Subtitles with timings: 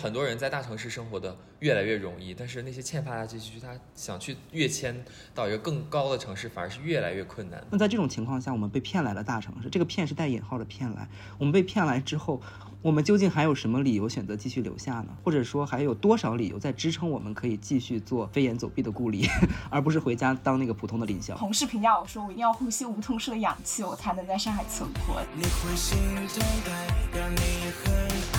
[0.00, 7.60] 很多人在大城市生活的越来越容易，但是那些欠发达地区，他想去跃迁到一个更高的城市，反而是越来越困难。
[7.68, 11.08] 那在这种情况下，我们被骗来了大城市，这个骗是带引号的骗来。
[11.36, 12.40] 我们被骗来之后，
[12.80, 15.08] 我们究竟还有什么理由选择继续留下呢？
[15.24, 19.28] 或者说还有多少理由在支撑我们可以继续做飞檐走壁的故里，
[19.68, 21.34] 而不是回家当那个普通的领袖？
[21.34, 25.20] 同事评价我说，我一定要呼吸梧桐树的氧气，我才能在上海存活。
[25.34, 28.37] 你会心动代表你很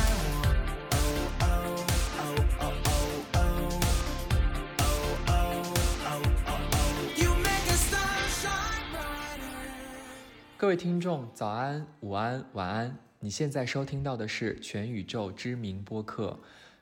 [10.59, 12.97] 各位听众，早安、午安、晚安！
[13.21, 16.37] 你现在收听到的是全宇宙知名播客，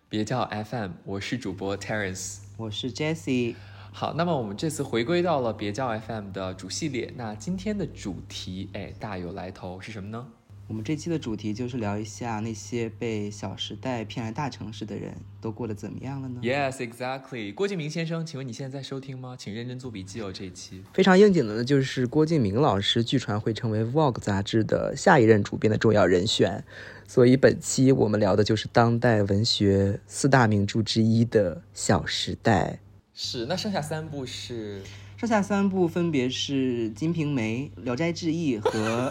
[0.10, 3.54] 别叫 FM，我是主播 Terence，我是 Jessie。
[3.94, 10.28] 好，那么我们这次回归到了别叫 FM 的主系列，那今天的主题，哎，大有来头，是什么呢？
[10.68, 17.54] 我们这期的主题就是聊一下那些被《小时代》骗来大城市的人都过得怎么样了呢？Yes, exactly。
[17.54, 19.38] 郭敬明先生，请问你现在在收听吗？
[19.40, 20.30] 请认真做笔记哦。
[20.30, 26.62] 这一期非常应景的呢，就是郭敬明老师据传会成为《Vogue》杂志的下一任主编的重要人选，
[27.08, 32.78] 所以本期我们聊的就是当代文学四大名著之一的《小时代》。
[33.14, 34.82] 是，那剩下三部是。
[35.18, 39.10] 剩下三部分别是《金瓶梅》《聊斋志异》和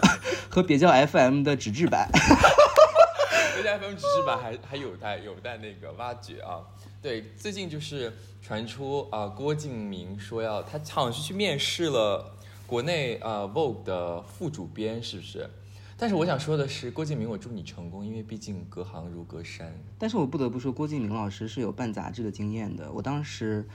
[0.49, 2.09] 和别叫 FM 的纸质版。
[3.53, 6.63] 别叫 FM 纸质版还还有待有待那个挖掘啊。
[7.01, 15.49] 对，最近就是传出啊，郭敬明说要他好像是去面试了国内呃 Vogue 的副主编，是不是？
[15.97, 19.77] 但是我想说的是，郭敬明，我祝你成功，因为毕竟隔行如隔山。
[19.97, 22.89] 但是我不得不说，郭敬明老师是有办杂志的经验的。
[22.93, 23.67] 我当时。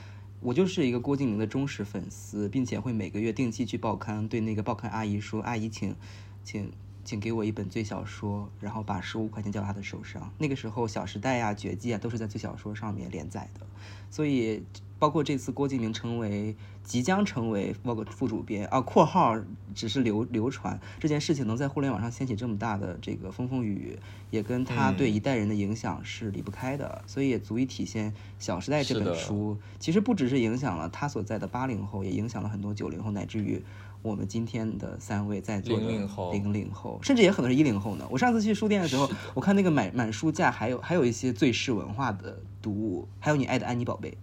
[0.43, 5.95] 我就是一个郭敬明的忠实粉丝，并且会每个月定期去报刊，对那个报刊阿姨说：“阿姨，请，
[6.45, 6.71] 请，
[7.05, 13.67] 请给我一本最小说，然后把十五块钱交他的手上。”那个时候，《小时代》呀，《绝技》啊，都是在最小说上面连载的，
[14.11, 14.63] 所以。
[14.98, 16.55] 包括这次郭敬明成为
[16.85, 19.37] 即将成为 Vogue 副主编啊（括号
[19.75, 23.98] 只是流流传）这件事情能在互联网上掀起这么大的这个风风雨雨，
[24.31, 33.63] 也跟他对一代人的影响是离不开的，所以也足以体现《小时代》这本书其实不只是影响了他所在的八零后，也影响了很多九零后，乃至于
[34.03, 38.05] 我们今天的三位在座的零零后，甚至也可能是一零后呢。
[38.11, 44.19] 我上次去书店的时候，我看那个满满书架，还有还有一些最是文化的读物，还有你爱的安妮宝贝。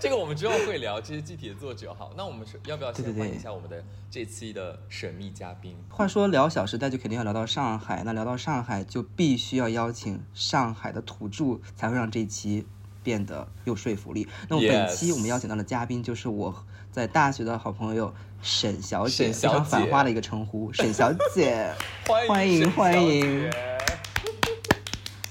[0.00, 1.92] 这个我们之后会聊这些具体的作者。
[1.92, 5.76] 好，那我们是要不要先欢迎一下我们的这期的神秘嘉宾？
[5.90, 12.66] 话说聊《小时代》就肯定要聊到上海，那聊到上海就必须要邀请上海的土著，才会让这期
[13.02, 14.26] 变得有说服力。
[14.48, 21.70] 那么本期我们邀请到的嘉宾就是我在大学的好朋友沈小姐，非常反话的一个称呼，沈小姐，
[22.08, 23.52] 欢迎欢迎。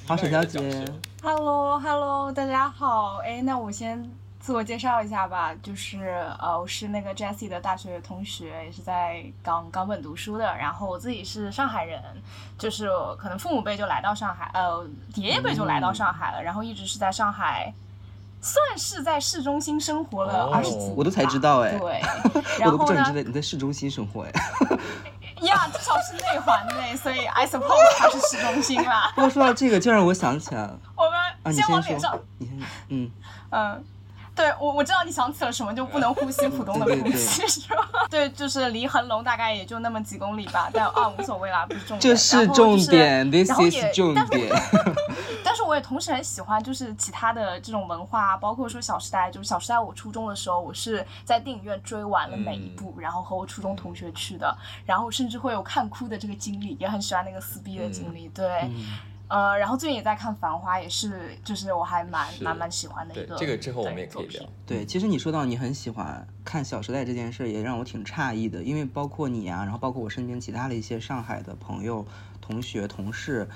[0.05, 0.85] 好，沈小姐。
[1.23, 3.17] Hello，Hello，大家好。
[3.25, 4.09] 哎，那我先
[4.49, 10.57] 自我介绍一下吧，就是呃，我是那个 Jessie 的大学同学，也是在港港本读书的。
[10.57, 12.01] 然后我自己是上海人，
[12.57, 12.89] 就是
[13.19, 14.83] 可能父母辈就来到上海，呃，
[15.13, 17.71] 爷爷辈就来到上海了，然后一直是在上海，
[18.41, 20.91] 算是在市中心生活了二十几。
[20.97, 22.01] 我都才知道哎，对，
[22.65, 24.31] 我都不知道你在你在市中心生活哎。
[25.45, 29.11] 呀，至少是内环内，所以 I suppose 它是市中心啦。
[29.13, 30.79] 不过说到这个，就让我想起来了。
[30.95, 31.03] 我
[31.43, 32.59] 们先往脸上，你先，
[32.89, 33.11] 嗯
[33.51, 33.83] 嗯。
[34.39, 37.89] 对我我知道你想起了什么，就不能呼吸普通的空气是吧？
[38.09, 41.99] 对，就是离恒隆大概也就那么几公里吧，但啊无所谓啦，不是重点。
[41.99, 44.49] 这是重点，This is 重点。
[45.43, 58.47] 但是我也同时很喜欢，就是其他的这种文化，包括说《小时代》，就是《小时代》，我初中的时候，我是在电影院追完了每一部，然后和我初中同学去的，然后甚至会有看哭的这个经历，也很喜欢那个撕逼的经历，对。
[59.29, 63.35] 呃，然后最近也在看《繁花》，也是，就是我还蛮蛮蛮喜欢的一个。
[63.35, 64.43] 这个之后我们也可以聊。
[64.65, 72.05] 对，其实你说到你很喜欢看《小时代》这件事，也让我挺诧异的，因为包括你啊，然后包括我身边其他的一些上海的朋友、
[72.41, 73.47] 同学、同事。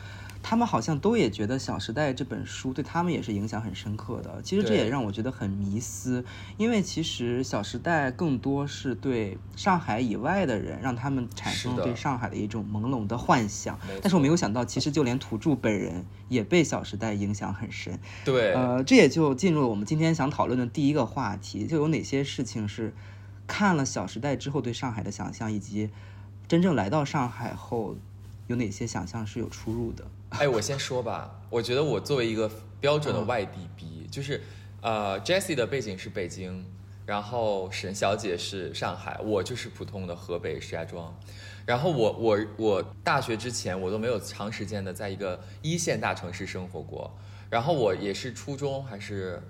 [0.44, 4.42] 他们好像都也觉得《小时代》这本书对他们也是影响很深刻的。
[4.44, 6.24] 其实这也让我觉得很迷思，
[6.58, 13.80] 因为其实《小时代》更多是对上海以外的人，让他们产生对上海的一种朦胧的幻想。
[14.02, 17.98] 但是我没有想到，其实就连土著本人也被《小时代》影响很深。
[18.26, 22.94] 对，呃，这也就进入了我们今天想讨论的第一个话题：就有哪些事情是
[23.48, 25.90] 看了《小时代》之后对上海的想象，以及
[26.50, 27.96] 真正来到上海后
[28.48, 30.06] 有哪些想象是有出入的。
[30.30, 31.42] 哎，我先说吧。
[31.50, 32.50] 我觉得我作为一个
[32.80, 34.42] 标准的外地逼，就是，
[34.82, 36.66] 呃，Jessie 的背景是北京，
[37.06, 41.16] 然后沈小姐是上海，我就是普通的河北石家庄。
[41.66, 47.10] 然后我我我大学之前我都没有长时间的在一个一线大城市生活过。
[47.50, 49.42] 然后我也是初中还是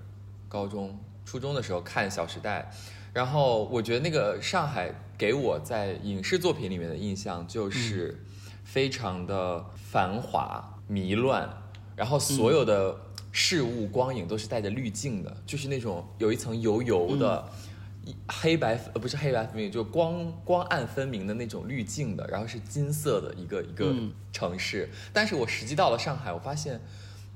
[0.46, 2.70] 高中，初中的时候看《小时代》，
[3.14, 8.22] 然后我觉得那个上海给我在影视作品里面的印象就是
[8.64, 11.48] 非常的繁华迷乱，
[11.94, 12.96] 然后所有的
[13.30, 17.44] 事物光影都是带着滤镜的，就是那种有一层油油的。
[18.06, 24.90] 一黑白呃不是黑白分明，就光光暗分明的那种滤镜的，然后是金色的一个一个嗯城市。
[25.10, 26.78] 但是我实际到了上海，我发现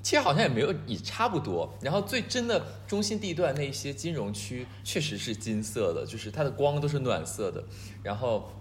[0.03, 1.73] 其实好像也没有也差不多。
[1.81, 7.65] 然后最真的中心地段那一些金融区确实是金色的，就是它的光都是暖色的。
[8.03, 8.53] 然后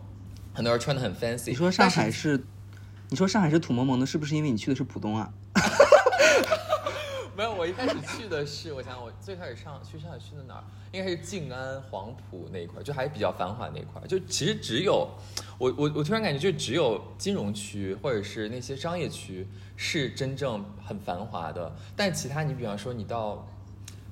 [0.54, 1.50] 很多人穿的很 fancy。
[1.50, 2.44] 你说上海是是，
[3.10, 5.32] 你说上海是土蒙蒙的，是不是因为你去的是浦东啊？
[7.38, 10.64] 没有，我一开始去的是，我想我最开始上去上海去的哪儿？
[10.92, 14.02] 应该是静安、黄埔那一块，就还是比较繁华那一块。
[14.08, 15.08] 就其实只有
[15.60, 23.48] 我我我突然感觉，就只有金融区或者是那些商业区是真正很繁华的，但其他你比方说你到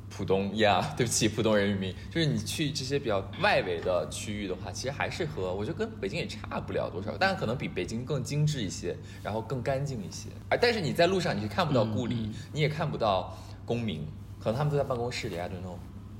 [0.10, 10.30] 浦东呀， 对不起，浦东人民，就是你去这些比较外围的区域的话，其实还是和我觉得跟北京也差不了多少，但可能比北京更精致一些，然后更干净一些。
[10.50, 14.08] 而但是你在路上你是看不到故里，你也看不到公民，
[14.40, 15.78] 可能他们都在办公室里，I don't know。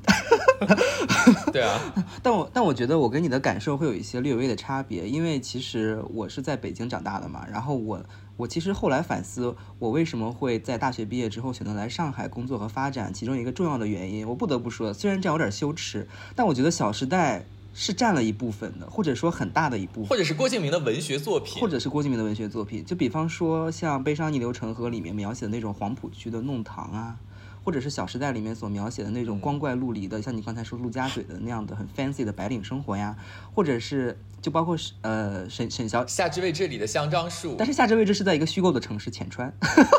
[1.52, 1.80] 对啊，
[2.22, 8.04] 但我但我觉得我跟你的感受会有一些略微的差别，因为其实我是在北京长大的嘛，然后我
[8.38, 17.40] 我其实后来反思，我为什么会在大学毕业之后选择来上海工作和发展，其中一个重要的原因，我不得不说，虽然这样有点羞耻，但我觉得《小时代》
[17.74, 20.10] 是占了一部分的，或者说很大的一部分。
[20.10, 27.18] 或者是郭敬明的文学作品，或者是郭敬明的文学作品，就比方说像《悲伤逆流成河》里面描写的那种黄浦区的弄堂啊，
[27.66, 33.18] 或者是《小时代》里面所描写的那种光怪陆离的，像你刚才说陆家嘴的那样的很 fancy 的白领生活呀，
[33.56, 37.56] 或者是就包括是呃沈沈小，夏至未至里的香樟树。
[37.58, 39.52] 但，是夏至未至是在一个虚构的城市浅川，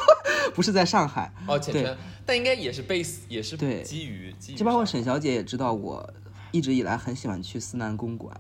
[0.55, 1.33] 不是在上海。
[1.49, 6.09] 哦，浅川，但应该也是 base，也是对基于基于就包括沈小姐也知道我
[6.53, 8.33] 一直以来很喜欢去思南公馆，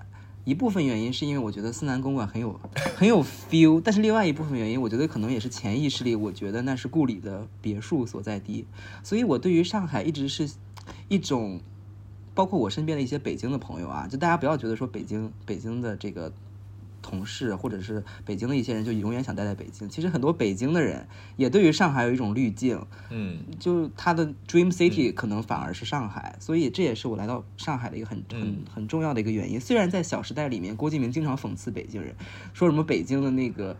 [0.47, 2.59] 一部分原因是因为我觉得思南公馆很有
[2.97, 8.65] 很有 feel，但是另外一部分原因，我觉得可能也是潜意识里，我觉得那是故里的别墅所在地，
[9.03, 10.49] 所以我对于上海一直是
[11.09, 11.61] 一种，
[12.33, 16.33] 包括我身边的一些北京的朋友啊，就大家不要觉得说北京北京的这个。
[17.08, 21.06] 同事或者是北京的一些人就永远想待在北京，其实很多北京的人
[21.37, 23.38] 也对于上海有一种滤镜，嗯。
[23.61, 28.58] 就他的 dream city 可能反而是上海，所以这也是我来到上海的一个很很嗯。
[28.75, 29.61] 很重要的一个原因。
[29.61, 32.12] 虽然在《小时代》里面，郭敬明经常讽刺北京人，
[32.53, 33.76] 说什么北京的那个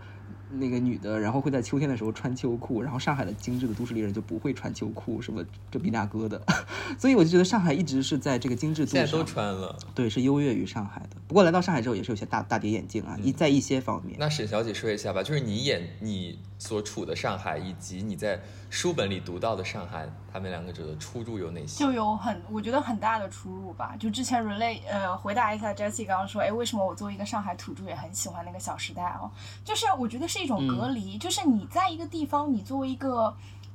[0.51, 6.41] 那个女的，然后会在秋天的时候穿秋裤，然后上海的精致的都市丽人就不会穿秋裤，什么这逼那哥的。
[6.99, 9.77] 所以我就觉得上海一直是在这个精致度现在都上，穿了。
[9.95, 11.17] 对，是优越于上海的。
[11.27, 14.17] 不过来到上海之后，也是有些大大跌眼镜啊，一在一些方面。
[14.19, 21.85] 那沈小姐说一下吧，就是你演你所处的上海，以及你在书本里读到的上海，他们两个者的出入有哪些？
[21.85, 23.95] 就有很，我觉得很大的出入吧。
[23.99, 29.31] 就之前 relay 呃回答一下 Jessie 刚刚说，哎，为什么我作为一个上海土著也很喜欢那个《小时代》哦？
[29.65, 33.35] 就是我觉得是一种隔离，就是你在一个地方，你作为一个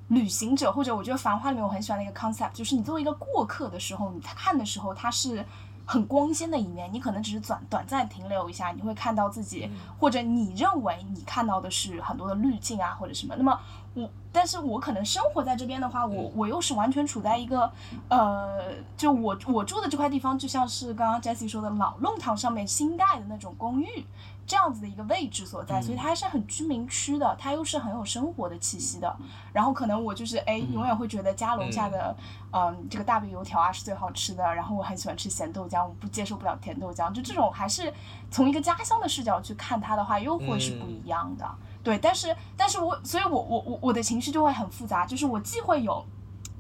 [0.10, 5.46] 旅行者，或者我觉得《繁花》里面我很喜欢的一个 concept，就是你作为一个过客的时候，你看的时候它是。
[5.84, 13.36] 很光鲜的一面，你可能只是短短暂停留一下，你会看到自己，或者你认为你看到的是很多的滤镜啊，或者什么。
[13.36, 13.60] 那么
[13.94, 17.72] 我，但是我可能生活在这边的话，我我又是完全处在一个，
[18.10, 24.06] 呃，就我我住的这块地方，就像是刚刚 Jessie 说的老弄堂上面新盖的那种公寓。
[24.44, 29.16] 这样子的一个位置所在，所以它还是很居民区的，它又是很有生活的气息的。
[29.54, 32.14] 然后可能我就是哎，永远会觉得家楼下的
[32.52, 34.44] 嗯这个大饼油条啊是最好吃的。
[34.44, 37.14] 然后我很喜欢吃咸豆浆，我不接受不了甜豆浆。
[37.14, 37.94] 就这种还是
[38.30, 41.50] 从一个家乡的视角去看它的话，又会是不一样的。
[41.83, 46.06] 对，但是但是我所以我我我我的情绪就会很复杂，就是我既会有。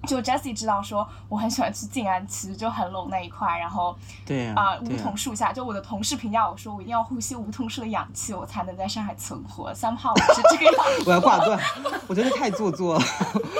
[0.07, 9.71] 就 Jessie 知道说我很喜欢去静安区，就很冷那一块，然后对呀、啊、梧桐树下，就我的同事评价我说，我一定要呼吸梧桐树的氧气，我才能在上海存活。
[9.75, 11.59] 三号我是这个样子，我要挂断，
[12.07, 12.99] 我真的太做作了。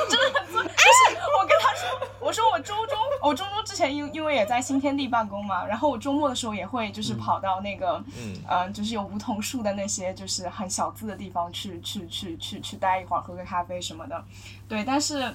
[0.10, 0.64] 真的很做。
[0.64, 14.24] 但是我跟他说，我说我周中，我中中之前因因为也在新天地办公嘛，然后我周末的时候也会就是跑到那个，嗯嗯、就是有梧桐树的那些就是很小资的地方去去去去去待一会儿，喝个咖啡什么的。
[14.68, 15.34] 对，但是。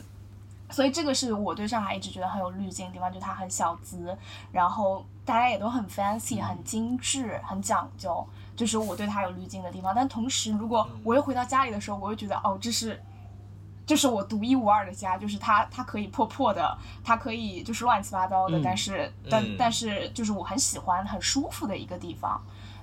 [0.69, 4.19] 所以这个是我对上海一直觉得很有滤镜的地方，就它很小资，
[4.51, 8.27] 然后大家也都很 fancy、很精致、很讲究，
[8.57, 9.93] 就是我对它有滤镜的地方。
[9.95, 13.01] 但同时，如果我又回到家里的时候，我又觉得哦，这是
[13.87, 22.43] 这是我独一无二的家，就是它它可以破破的，它可以就是乱七八糟的，嗯但是但、嗯但是就是我很喜欢、很舒服的一个地方。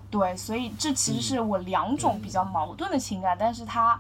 [0.10, 4.00] 对，所以这其实是我两种比较矛盾的情感，但是它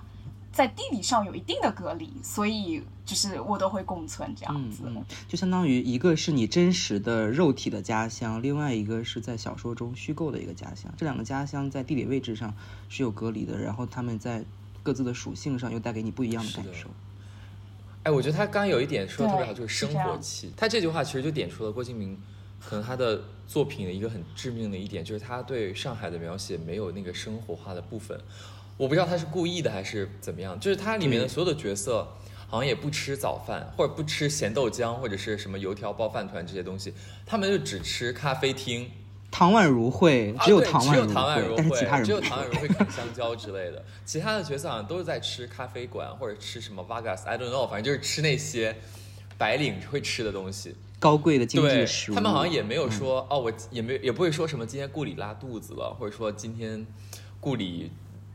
[0.51, 4.83] 在地理上有一定的隔离，所以就是我都会共存这样子。
[4.85, 10.93] 嗯，就相当于一个是你真实的肉体的家乡，另外一个是在小说中虚构的一个家乡。
[10.95, 12.53] 这两个家乡在地理位置上
[12.87, 14.45] 是有隔离的，然后他们在
[14.83, 16.89] 各自的属性上又带给你不一样的感受。
[18.03, 20.51] 哎，我觉得他刚刚有一点说的特别好，就是生活气。
[20.57, 22.21] 他这句话其实就点出了郭敬明
[22.59, 28.19] 可能他的作品的一个很致命的一点，就是他对上海的描写没有那个生活化的部分。
[28.75, 32.05] 我不知道他是故意的还是怎么样，就是他里面的所有的角色
[32.47, 36.93] 好像也不吃早饭，或者不吃咸豆浆，或者是什么油条包饭团这些东西，
[37.25, 38.91] 他们就只吃咖啡厅。
[39.35, 42.21] 唐宛如会，啊只有唐宛如会，唐宛如但是其他人只有。
[42.21, 48.75] 唐宛如会啃香蕉之类的，其他的角色好像都是在吃咖啡馆或者吃什么 Vagas，I don't know，反正就是吃那些
[49.35, 50.75] 白领会吃的东西。
[50.99, 56.85] 高贵的精对致食物，他们好像也没有嗯说、哦，我也没也不会说什么今天顾里拉肚子了，或者说今天
[57.39, 57.91] 顾里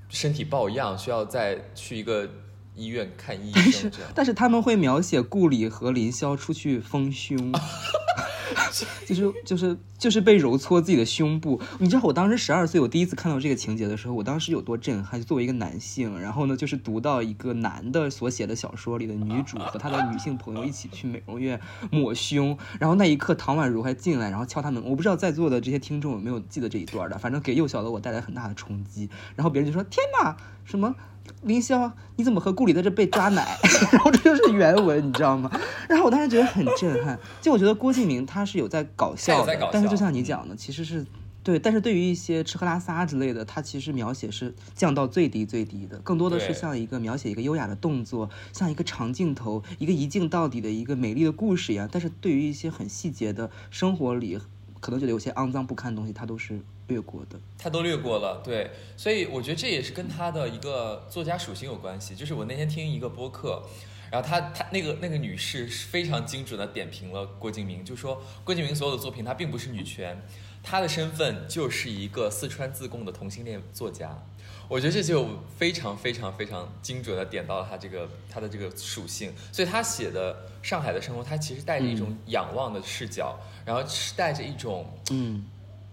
[0.09, 2.29] 身体抱恙，需要再去一个
[2.75, 4.11] 医院看医但是生这样。
[4.17, 7.53] 但是他们会描写顾里和林霄出去丰胸，
[9.07, 11.61] 就是就是就是被揉搓自己的胸部。
[11.79, 15.21] 你知道我当时十二岁，我第一次看到这个情节的时候，我当时有多震撼？
[15.23, 24.83] 作为一个男性，然后呢，就是读到一个男的所写的小说里的女主和她的女性朋友一起去美容院抹胸，然后那一刻唐宛如还进来，然后敲他门。
[24.85, 29.11] 我不知道在座的这些听众有没有记得这一段的，反正给幼小的我带来很大的冲击。
[29.35, 30.95] 然后别人就说：“天哪，什么？”
[31.43, 33.57] 林霄，你怎么和顾里在这被抓奶？
[33.93, 35.51] 然后这就是原文，你知道吗？
[35.89, 37.19] 然后我当时觉得很震撼。
[37.41, 41.07] 就我觉得郭敬明他是有在搞笑的，他有在搞笑但是就像你讲的，其实是
[41.43, 41.59] 对。
[41.59, 51.89] 但是对于一些吃喝拉撒之类的，他其实描写是降到最低最低的，更多的是像一个描写一个优雅的动作，像一个长镜头，一个一镜到底的一个美丽的故事一样。
[51.91, 54.39] 但是对于一些很细节的生活里，
[54.81, 57.39] 可能觉得有些肮脏不堪的东西，他都是略过的。
[57.59, 62.15] 他都略过了，对，所以我觉得这也是跟他的一个作家属性有关系。
[62.15, 63.63] 就是我那天听一个播客，
[64.11, 70.23] 然后他他那个那个女士是非常精准的点评了郭敬明，就说郭敬明所有的作品他并不是女权，
[70.63, 74.23] 他的身份就是一个四川自贡的同性恋作家。
[74.69, 85.45] 我觉得这就非常非常非常精准的点到了他这个他的这个属性，所以他写的上海的生活，他其实带着一种仰望的视角，然后是带着一种嗯，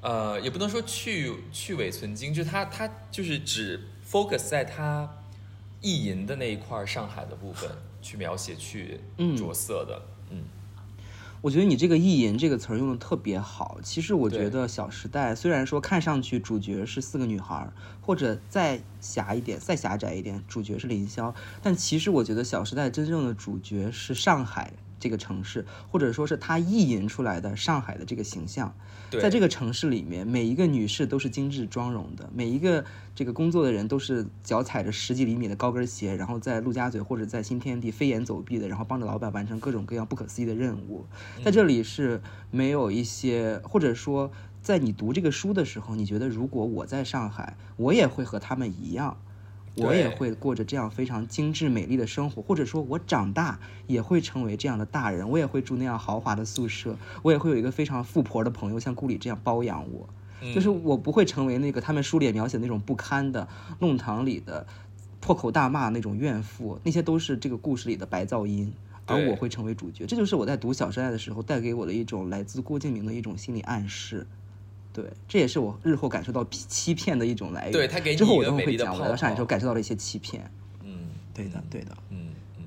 [0.01, 5.09] 呃，也不能说去去伪存精，就是他他就是只 focus 在他
[5.81, 7.69] 意淫的那一块儿上海的部分
[8.01, 9.37] 去描写去嗯。
[9.37, 10.01] 着色的，
[10.31, 10.43] 嗯。
[11.41, 13.77] 我觉得你这个“意淫”这个词儿用的特别好。
[13.83, 17.71] 其实我觉得《小时代》虽然说看上去主角是四个女孩儿，
[18.05, 21.33] 或者再狭一点、再狭窄一点，主角是凌霄，
[21.63, 28.75] 但其实我觉得《小时代》真正的主角是上海这个城市，或者说是他意淫出来的上海的这个形象。
[29.21, 32.83] 在这个城市里面，每一个女士都是精致妆容的，每一个
[33.13, 41.05] 这个工作的人都是脚踩着十几厘米的高跟鞋，然后在陆家嘴或者在新天地飞檐走壁的，然后帮着老板完成各种各样不可思议的任务。
[41.45, 42.19] 在这里是
[42.51, 44.31] 没有一些，或者说
[44.65, 49.15] 在你读这个书的时候，你觉得如果我在上海，我也会和他们一样。
[49.75, 60.09] 我也会过着这样非常精致美丽的生活，或者说，我长大也会成为这样的大人，我也会住那样豪华的宿舍，我也会有一个非常富婆的朋友，像顾里这样包养我。
[60.51, 64.65] 就是我不会成为那个他们书里描写那种不堪的弄堂里的
[65.19, 68.73] 破口大骂那种怨妇，那些都是这个故事里的白噪音，
[69.05, 70.07] 而我会成为主角。
[70.07, 74.25] 这就是我在读《小时代》的时候带给我的一种来自郭敬明的一种心理暗示。
[74.95, 77.71] 对，这也是我日后感受到欺欺骗的一种来源。
[77.73, 80.49] 对他给你之后我一个美丽的等会会讲，我来到上海之后泡泡感受到了一些欺骗。
[80.81, 81.91] 嗯对的，对的。
[82.11, 82.63] 嗯嗯，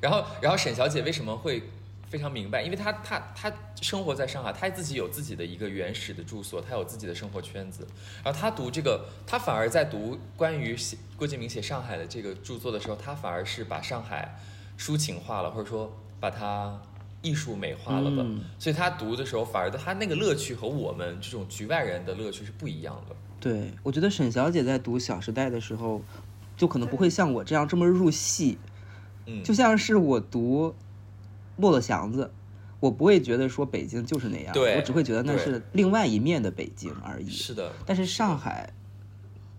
[0.00, 1.62] 然后然后沈小姐为什么会
[2.10, 2.60] 非常明白？
[2.60, 7.86] 因为她她她生活在上海，她自己有自己的一个原始的住所，她有自己的生活圈子。
[8.24, 14.40] 然后她读这个，她反而在读关于写郭敬明写上海的这个著作的时候，她反而是把上海
[14.76, 16.80] 抒情化了，或者说把它
[17.24, 18.22] 艺术美化了的。
[18.22, 23.16] 嗯所以他读的时候，反而他那个乐趣和我们这种局外人的乐趣是不一样的。
[23.40, 26.00] 对，我觉得沈小姐在读《小时代》的时候，
[26.56, 28.58] 就可能不会像我这样这么入戏，
[29.26, 30.68] 嗯，就像是我读
[31.56, 32.24] 《骆驼祥子》，
[32.80, 37.28] 我不会觉得说北京就是那样，对我只会觉得那是另外一面的北京而已。
[37.28, 38.72] 是的，但是上海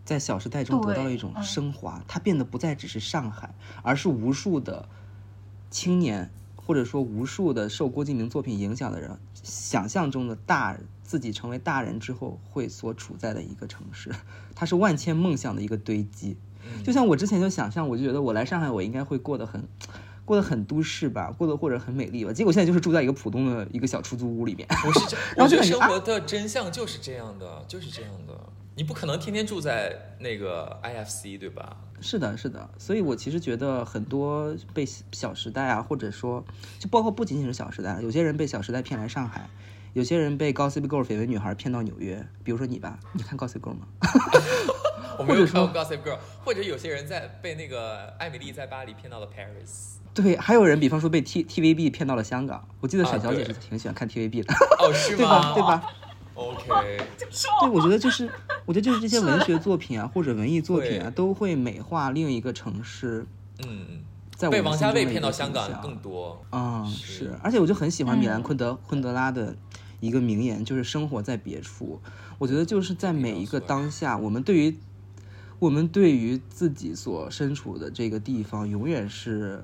[0.03, 3.53] 在《小时代》中得到了一种升华，它变得不再只是上海，
[3.83, 4.87] 而是无数的
[5.69, 6.31] 青年，
[6.65, 14.11] 或者说无数的受郭敬明作品影响的人，想象中的大自己成为大人之后会所处在的一个城市，
[14.55, 16.37] 它是万千梦想的一个堆积。
[16.63, 19.63] 嗯就像我之前就想象，我就觉得我来上海，我应该会过得很。
[20.25, 24.67] 过得很都市吧，过得或者很美丽吧，结果现在就是住在一个普通的一个小出租屋里面。
[24.83, 28.33] 我是这， 然后我觉得生就感觉啊活的真相就是这样的，就是这样的。
[28.75, 31.77] 你不可能天天住在那个 IFC 对吧？
[32.01, 36.43] 是的，是的，所以我其实觉得很多被《小时代》啊，或者说
[36.77, 39.47] 就包括不仅仅是《小时代》，有些人被《小时代》骗来上海，
[39.93, 43.87] 有些人被《Gossip Girl》绯闻女孩骗到纽约，比如说你吧，你看《Gossip Girl》吗？
[45.17, 49.95] 我没有看过 Gossip Girl，或者有些人在被那个艾米丽在巴黎骗到了 Paris。
[50.13, 55.39] 对，还有人比方说被 T TVB 骗到了香港，我记得沈小姐是挺喜欢看 TVB 的，哦，是 对吧？
[55.41, 55.53] 吗？
[55.53, 55.93] 对吧？
[56.35, 56.67] ？OK，
[57.17, 58.29] 对，我觉得就是，
[58.65, 63.25] 我觉得就是这些文学作品啊，或者文艺作品啊，都会美化另一个城市，
[63.65, 64.03] 嗯，
[64.35, 66.45] 在我被王家卫骗到香港更多。
[66.51, 69.55] 嗯，是是，而且我就很喜欢米兰嗯昆德昆德拉的
[69.99, 71.99] 一个名言，就是生活在别处。
[72.37, 74.77] 我觉得就是在每一个当下，我们对于
[75.57, 79.63] 我们对于自己所身处的这个地方，永远是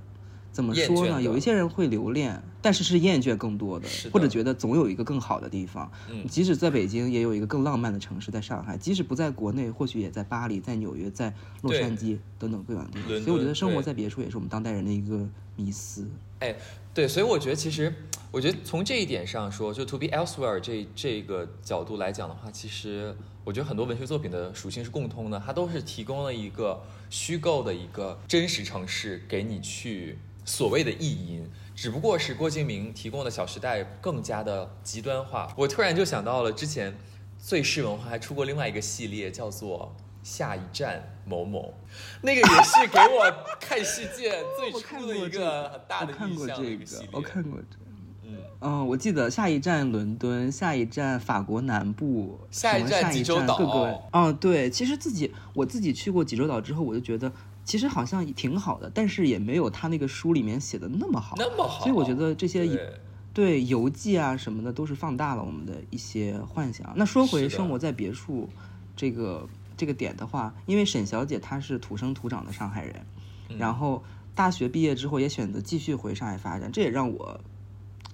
[0.52, 1.22] 怎么说呢？
[1.22, 5.90] 有一些人会留恋，但是是厌倦更多的，的或者觉得总有一个更好的地方。
[6.10, 13.24] 嗯即使在北京，也有一个更浪漫的城市，在上海；即使不在国内，或许也在巴黎、在纽约、在洛杉矶等等各样的地方。
[13.24, 16.06] 所以我觉得生活在别处也是我们当代人的一个迷思。
[16.40, 16.56] 哎，
[16.94, 17.94] 对，所以我觉得其实，
[18.32, 30.18] 我觉得从这一点上说，就 to be elsewhere 这这个角度来讲的话，其实我觉得很多文学作品的属性是共通的，它都是提供了一个虚构的一个真实城市给你去
[30.52, 35.48] 所谓的意淫，只不过是郭敬明提供的《小时代》更加的极端化。
[35.56, 36.94] 我突然就想到了之前
[37.38, 39.96] 最世文化还出过另外一个系列，叫做。
[40.24, 41.74] 下一站某某，
[42.22, 43.26] 那个也是给我
[43.60, 47.86] 看世界最初的一个很大的 印象这个一个系列。，我看过这个。
[48.26, 54.02] 嗯，嗯，我记得下一站伦敦，下一站法国南部，下一站济州岛站各个。
[54.12, 57.32] 嗯，对，其实自己我自己去过济州岛之后，我就觉得
[57.72, 61.38] 其实好像挺好的，但是也没有他那个书里面写的那么好。
[61.38, 63.00] 那么好，所以我觉得这些对
[63.34, 66.92] 对游记啊什么的，都是放大了我们的一些幻想。
[66.98, 68.50] 那说回生活在别处
[68.94, 69.48] 这个
[69.78, 73.06] 这个点的话，因为沈小姐她是土生土长的上海人，
[73.48, 74.04] 嗯然后
[74.36, 77.40] 大学毕业之后也选择继续回上海发展，这也让我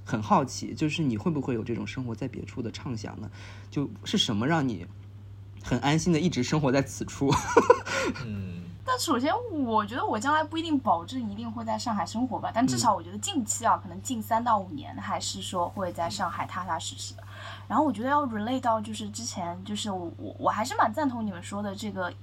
[0.06, 3.32] 很好奇，就是你会不会有这种生活在别处的畅想呢？
[3.72, 4.86] 就是什么让你
[5.64, 7.34] 很安心的一直生活在此处？
[8.24, 9.34] 嗯，但首先，
[9.66, 17.24] 我觉得我将来不一定保证一定会在上海生活吧，但至少我觉得近期啊，可能近三到五年还是说会在上海踏踏实实的。
[17.68, 22.14] 然后我觉得要 relate 到就是之前就是我我我还是蛮赞同你们说的这个，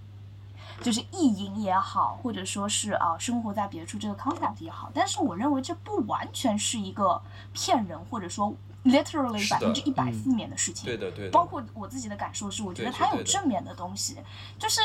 [0.81, 7.21] 就是意淫也好，或者说是啊生活在别处这个 concept 也好，但是我认为这不完全是一个
[7.53, 10.87] 骗人或者说 literally 百分之一百负面的事情。
[10.87, 14.17] 对的对的，包括我自己的感受是，我觉得它有正面的东西，
[14.59, 14.81] 就是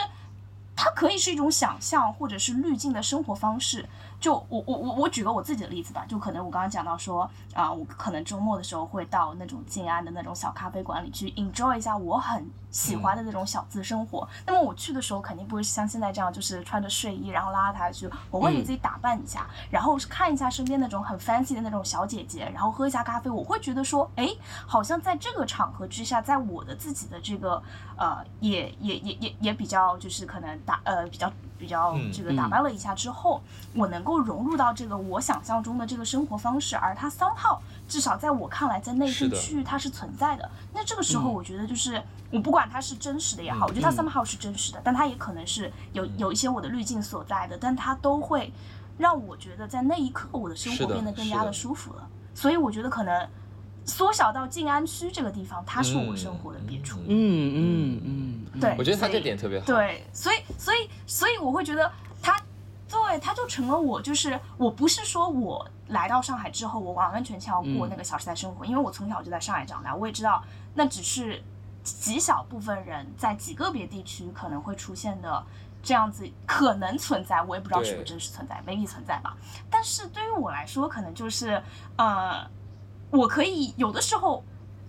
[0.81, 3.85] 它可以是一种想象或者是滤镜的生活方式。
[4.19, 14.27] 就我我我我举个我自己的例子吧，就可能我刚刚讲到说啊、我可能周末的时候会到那种静安的那种小咖啡馆里去 enjoy 一下我很喜欢的那种小资生活。
[14.45, 24.29] 那么我去的时候肯定不会像现在这样，就是穿着睡衣然后邋邋遢遢去，我会给自己打扮一下，然后看一下身边那种很 fancy 的那种小姐姐，然后喝一下咖啡，我会觉得说，哎，
[24.65, 27.61] 好像在这个场合之下，在我的自己的这个
[27.97, 33.41] 呃，也也也也也比较就是可能打呃比较比较嗯这个打扮了一下之后，
[33.75, 39.35] 我能够融入到这个我想象中的这个生活方式，而它 somehow 至少在我看来，在内是的。
[39.35, 40.49] 地区域它是存在的。
[40.73, 41.33] 那这个时候，嗯。
[41.33, 48.53] 我觉得就是我不管它是真实的也好，我觉得它嗯 somehow 是真实的，但它也可能是有有一些我的滤镜所在的，但它都会
[48.97, 51.51] 让我觉得在那一刻我的生活变得更加的。
[51.51, 52.07] 舒服了。
[52.33, 53.27] 所以我觉得可能
[53.89, 56.99] 缩小到静安区这个地方，它是我生活的别处。
[56.99, 59.65] 嗯嗯嗯对我觉得他这点特别好。
[59.65, 62.39] 对，所以所以所以我会觉得他，
[62.87, 70.43] 对，他就成了我，就是我不是说我来到上海之后，我完完全全要过嗯那个小时代生活，因为我从小就在上海长大，我也知道
[70.75, 71.41] 那只是
[71.83, 75.43] 极小部分人在极个别地区可能会出现的。
[75.81, 79.37] 这样子可能存在，我也不知道是不是真实存在，maybe 存在吧。
[79.69, 81.63] 但是对于我来说，可能就是，
[81.95, 82.45] 呃，
[83.11, 84.43] 我可以有的时候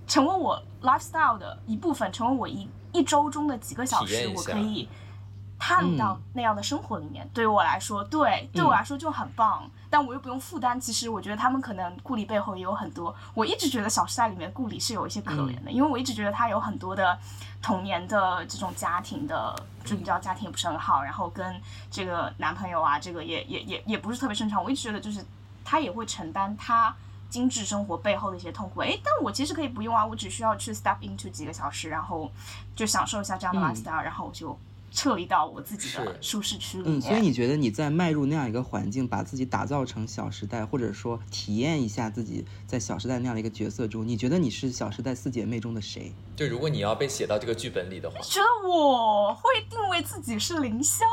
[0.06, 4.88] 成为我 lifestyle 的一部分，成为我一一周中的几个小时，我可以
[5.59, 7.28] 踏入到那样的生活里面。
[7.33, 10.80] 对于我来说，对对我来说就很棒，但我又不用负担。
[10.80, 13.14] 其实我觉得他们可能顾里背后也有很多。
[13.35, 17.16] 我一直觉得《小时代》里面顾里是有一些可怜的，因为我一直觉得他有很多的
[17.62, 19.54] 童年的这种家庭的，
[19.85, 24.62] 就你知道家庭也不是很好，然后跟这个男朋友啊，这个也也也也不是特别顺畅。
[24.62, 25.24] 我一直觉得就是
[25.64, 26.94] 他也会承担他。
[27.31, 32.31] 精致生活背后的一些痛苦，诶，但我其实可以不用啊，我只需要去 step into 几个小时，然后
[32.77, 33.62] 就享受一下这样的嗯。
[33.62, 34.59] lifestyle，、然后我就
[34.93, 46.12] 撤离到我自己的舒适区里嗯，所以你觉得你在迈入那样一个环境，把自己打造成《小时代》，或者说体验一下自己在《小时代》那样的一个角色中，你觉得你是《小时代》四姐妹中的谁？
[46.35, 51.05] 就如果你要被写到这个剧本里的话， 觉得我会定位自己是凌霄，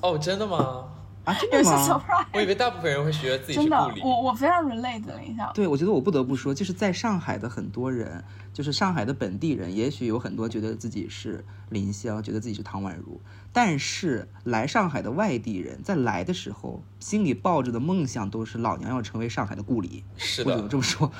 [0.00, 0.88] 哦，真的吗？
[1.26, 2.02] 啊，真的吗？
[2.32, 2.46] 我以。
[2.46, 4.00] 为大部分人会觉得自己是真的顾，里。
[4.00, 5.50] 我我非常 relate 了一下。
[5.52, 13.20] 对，我觉得我不得不说，就是在上海的很多人，就是上海的本地人，也许有很多觉得自己是林霄，觉得自己是唐宛如，
[13.52, 21.10] 但是来上海的外地人在来的时候，心里抱着的梦想都是老娘要成为上海的故里，是或者的，这么说，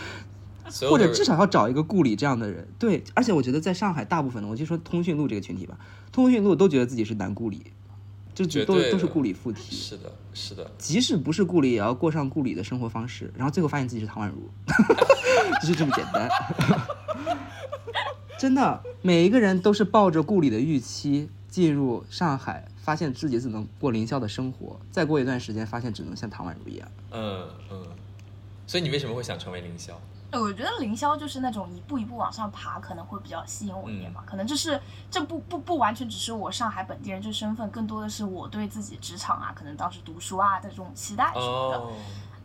[0.88, 2.69] 或者至少要找一个故里这样的人。
[2.79, 5.77] 对，而且我觉得在上海，大部分的，我就说通讯录这个群体吧，
[6.12, 7.73] 通讯录都觉得自己是男故里，
[8.44, 9.75] 就都都是顾里附体。
[9.75, 14.51] 是的，是的，即使不是顾里，也要过上顾里的生活方式，然后最后发现自己是唐宛如，
[15.62, 16.29] 就是这么简单。
[18.38, 26.87] 真的，每一个人都是抱着顾里的预期进入上海，发现自己只能过凌霄的生活，再过一段时间发现只能像唐宛如一样。
[27.12, 27.87] 嗯嗯。
[28.66, 29.92] 所以你为什么会想成为凌霄？
[30.31, 34.25] 呃我觉得凌霄就是那种一步一步往上爬，可能会比较吸引我一点吧。
[34.27, 41.79] 可能就是这不不不完全只是我上海本地人这身份，更多的是我对自己职场啊，可能当时读书啊的这种期待什么的。
[41.79, 41.93] 哦，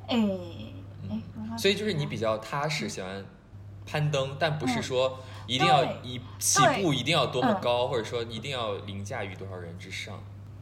[0.08, 0.18] 哎
[1.10, 3.26] 哎，所以就是你比较踏实，喜欢
[3.86, 10.14] 攀登，但不是嗯说一定要对一起步一定要多么嗯高，或者说一定要凌驾于多少人之上。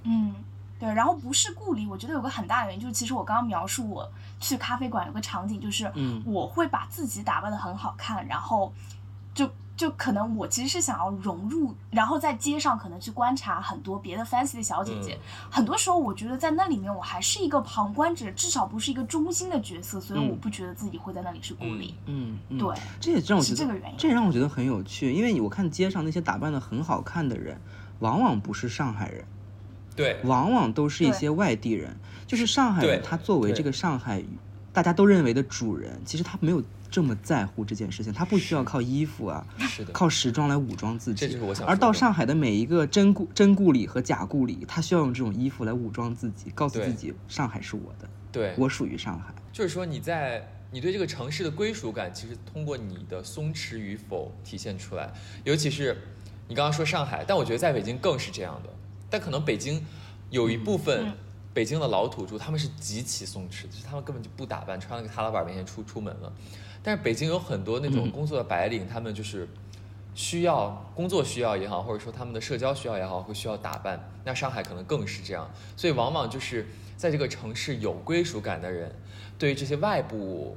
[0.04, 0.34] 嗯，
[0.80, 6.22] 对，然后不是故里，我觉得有个很大的原因就是，其实我刚刚描述我去咖啡馆有个场景，就是嗯。
[6.26, 8.74] 我会把自己打扮的很好看，然后
[9.34, 15.52] 就就可能我其实是想要融入，然后在街上可能去观察很多别的 fancy 的小姐姐，嗯。
[15.52, 20.30] 很多时候我觉得在那里面我还是一个旁观者，至少不是一个中心的角色，所以嗯。
[20.30, 21.96] 我不觉得自己会在那里是孤立。
[22.06, 23.98] 嗯，嗯对，这也让我觉得是这个原因。
[23.98, 27.60] 这也让我觉得很有趣，因为我看街上那些打扮的很好看的人，
[28.00, 29.26] 往往不是上海人，
[30.00, 31.96] 对，往往都是一些外地人。
[32.26, 34.24] 就是上海人，他作为这个上海
[34.72, 41.28] 大家都认为的主人，其实他没有这么在乎这件事情，他不需要靠衣服啊，是的，靠时装来武装自己。
[41.28, 49.34] 这是我想而到上海的每一个真故真故里和假故里，他需要用这种衣服来武装自己，告诉自己上海是我的，对，我属于上海。
[49.52, 55.12] 就是说你在你对这个城市的归属感，其实通过你的松弛与否体现出来。
[55.44, 55.98] 尤其是
[56.48, 58.70] 你刚刚说上海，但我觉得在北京更是这样的。
[59.10, 59.86] 但可能北京
[60.30, 61.14] 有一部分嗯
[61.54, 66.32] 北京的老土著，他们是极其松弛的，就是他们根本就不打扮，穿了个踏拉板面前出出门了。
[66.82, 69.48] 但是北京有很多那种嗯工作的白领，他们就是
[70.14, 74.10] 需要工作需要也好，或者说他们的社交需要也好，会需要打扮。
[74.24, 78.96] 那上海可能更是这样，所以往往就是在这个城市有归属感的人，
[79.38, 80.56] 对于这些外部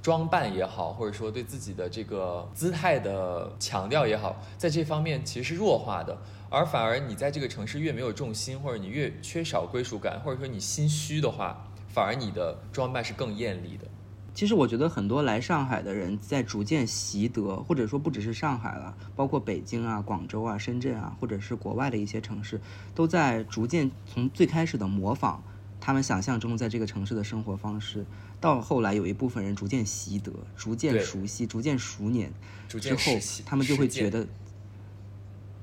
[0.00, 6.16] 装扮也好，或者说对自己的这个姿态的强调也好，在这方面其实是弱化的。
[6.50, 13.86] 而反而你在这个城市越没有重心，或者你越缺少归属感，或者说你心虚的话，反而你的装扮是更艳丽的。
[14.34, 22.60] 其实我觉得很多来上海的人在逐渐习得，或者说不只是上海了，包括北京啊、广州啊、深圳啊，或者是国外的一些城市，
[22.94, 25.42] 都在逐渐从最开始的模仿
[25.80, 28.04] 他们想象中在这个城市的生活方式，
[28.40, 32.28] 到后来有一部分人逐渐习得、逐渐熟悉、逐渐熟稔
[32.68, 34.26] 之后他们就会觉得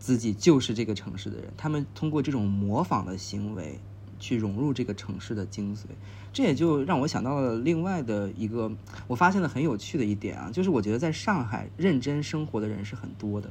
[0.08, 1.52] 自己就是这个城市的人。
[1.58, 3.78] 他们通过这种模仿的行为
[4.18, 5.80] 去融入这个城市的精髓，
[6.32, 8.72] 这也就让我想到了另外的一个
[9.06, 13.50] 我发现了很有趣的一点啊，就是我觉得在上海认真生活的人是很多的，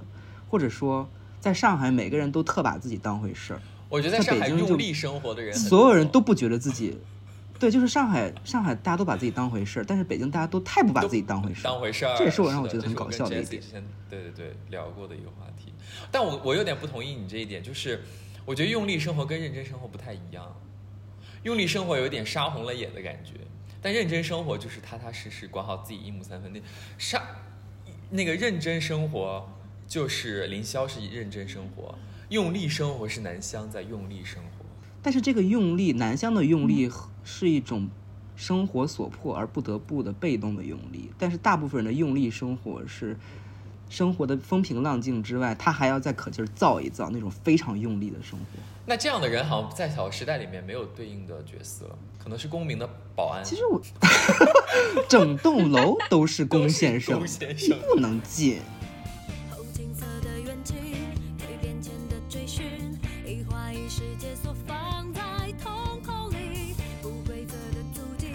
[0.48, 1.06] 或者说
[1.40, 6.96] 在上海每个人都特把自己当回事儿，我觉得在上海在北京就用力生活的人，所有人都不觉得自己。
[7.58, 11.64] 对，就是上海，上海大家都把自己当回事儿，但是北京大家都太不把自己当回事儿。
[11.64, 15.72] 当回事儿，这也是我让我觉得很搞笑的一点之前对对对聊过的一个话题。
[16.10, 18.02] 但我我有点不同意你这一点，就是
[18.44, 20.54] 我觉得用力生活跟认真生活不太一样。
[21.44, 23.34] 用力生活有点杀红了眼的感觉，
[23.80, 26.60] 但认真生活就是踏踏实实管好自己一亩三分地。
[26.98, 27.22] 杀
[28.10, 29.48] 那个认真生活
[29.86, 31.96] 就是凌霄是认真生活，
[32.28, 34.65] 用力生活是南湘在用力生活。
[35.06, 36.90] 但是这个用力，南湘的用力
[37.22, 37.88] 是一种
[38.34, 43.16] 生活所迫而不得不的被动的用力，但是大部分人的用力生活是
[43.88, 48.46] 生活的风平浪静之外，他还要再可劲儿造一造那种非常用力的生活。
[48.84, 51.88] 那这样的人好像在小时代里面没有对应的角色，
[52.18, 53.44] 可能是公民的保安。
[53.44, 53.80] 其实我
[55.08, 58.58] 整栋楼都是 龚先生龚，先生不能进。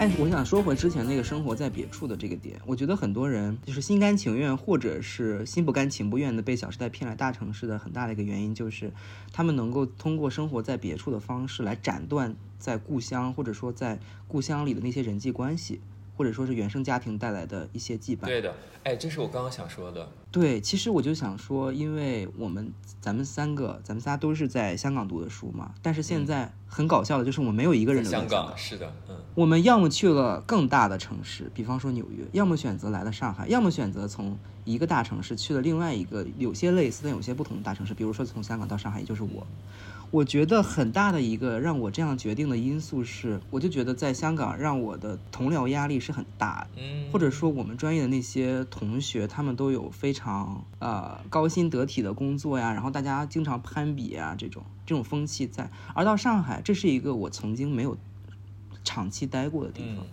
[0.02, 8.92] 哎，我想说回之前那个生活在别处的这个点，我觉得很多人就是心甘情愿，或者是心不甘情不愿的被《小时代》骗来大城市的很大的一个原因，就是
[9.32, 15.80] 他们能够通过生活在别处的方式来斩断在故乡或者说在故乡里的那些人际关系。
[16.16, 18.26] 或者说是原生家庭带来的一些羁绊。
[18.26, 20.08] 对的，哎，这是我刚刚想说的。
[20.30, 25.74] 对，其实我就想说，因为我们咱们三个，咱们仨都是在香港读的书嘛。
[25.82, 28.56] 但是现在很搞笑的就是，我们没有一个人留在香港。
[28.56, 29.16] 是的，嗯。
[29.34, 39.46] 我们要么去了更大的城市，比方说纽约，要么选择来了上海，要么选择从一个大城市去了另外一个有些类似但有些不同的大城市，比如说从香港到上海，也就是我。
[40.12, 55.70] 我觉得很大的一个让我这样决定的因素是，我就觉得在香港让我的同僚压力是很大，嗯，或者说我们专业的那些同学，他们都有非常呃高薪得体的工作呀，然后大家经常攀比啊，这种这种风气在。
[55.94, 57.96] 而到上海，这是一个我曾经没有
[58.84, 60.06] 长期待过的地方，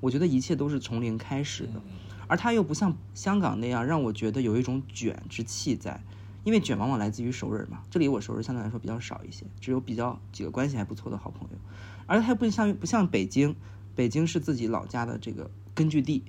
[0.00, 1.80] 我觉得一切都是从零开始的，
[2.26, 6.02] 而它又不像香港那样让我觉得有一种卷之气在。
[6.46, 11.58] 因为卷往往来自于熟人嘛，这里我熟人相对来说比较少一些，只有比较几个关系还不错的好朋友，
[12.06, 13.56] 而且它不像不像北京，
[13.96, 16.22] 北京是自己老家的这个根据地，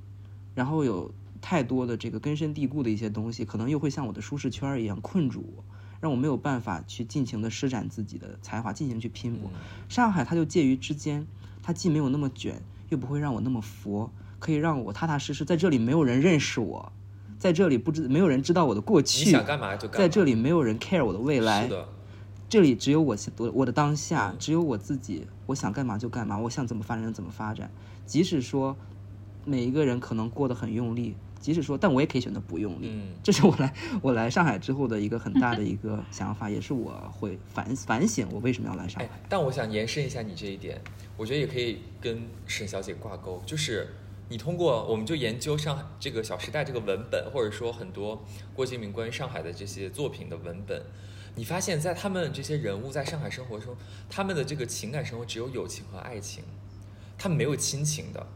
[0.56, 5.64] 然后有太多的这个根深蒂固的一些东西，可能又会像我的舒适圈一样困住我，
[6.02, 9.52] 让我没有办法去尽情的施展自己的才华，尽情去拼搏。
[9.88, 11.28] 上海它就介于之间，
[11.62, 16.92] 它既没有那么卷，又不会让我那么佛，可以让我踏踏实实在这里，没有人认识我。
[17.40, 20.00] 在这里不知没有人知道我的过去，你想干嘛就干。
[20.00, 21.88] 在这里没有人 care 我的未来，是的。
[22.50, 27.70] 这里只有我我我的当下，只有我自己，我想干嘛就干嘛，我想怎么发展怎么发展。
[28.06, 28.76] 即使说
[29.44, 32.90] 每一个人可能过得很用力，即使说，但我也可以选择不用力。
[32.90, 39.10] 嗯，这是我来 我来上海之后的一个很大的一个想法，也是我会反反省我为什么要来上海。
[39.28, 40.82] 但我想延伸一下你这一点，
[41.18, 43.88] 我觉得也可以跟沈小姐挂钩，就是。
[44.30, 50.84] 你通过我们就研究上海这个《小时代》这个文本，或者说很多郭敬明关于上海的这些作品的文本，
[51.36, 53.76] 你发现，在他们这些人物在上海生活中，
[54.10, 56.44] 他们的这个情感生活只有友情和爱情，
[57.18, 58.28] 他们没有亲情的，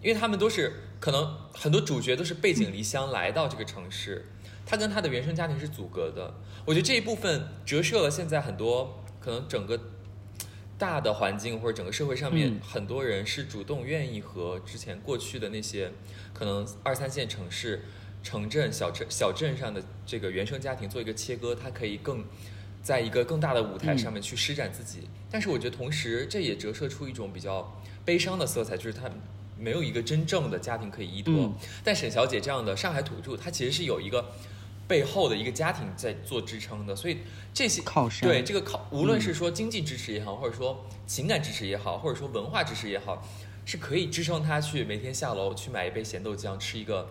[0.00, 4.30] 因为他们都是可能很多主角都是背井离乡来到这个城市，
[4.64, 6.32] 他跟他的原生家庭是阻隔的。
[6.64, 9.78] 我觉得这一部分折射了现在很多可能整个。
[10.78, 15.90] 大的环境或者整个社会上面，很多人是主动愿意和之前过去的那些
[16.34, 17.84] 可能二三线城市、
[18.22, 22.24] 城镇、小镇、小镇上的这个原生家庭做一个切割，他可以更
[22.82, 25.08] 在一个更大的舞台上面去施展自己。
[25.30, 29.10] 但是我觉得同时这也折射出一种比较悲伤的色彩，就是他
[29.58, 31.54] 没有一个真正的家庭可以依托。
[31.82, 34.32] 但沈小姐这样的上海土著，她其实是有一个。
[34.88, 37.18] 背后的一个家庭在做支撑的，所以
[37.52, 43.26] 这些靠山对这个靠，无论是说经济支持也好，或者说情感支持也好，或者说文化支持也好，
[43.64, 47.08] 是可以支撑他去每天下楼去买一杯咸豆浆，吃一个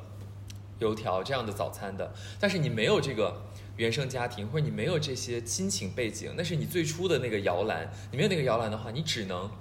[0.80, 2.14] 油条这样的早餐的。
[2.40, 3.44] 但是你没有这个
[3.76, 7.92] 原生家庭，或者你没有这些亲情背景，那是你最初的那个摇篮。
[8.10, 9.52] 你没有那个摇篮的话，你只能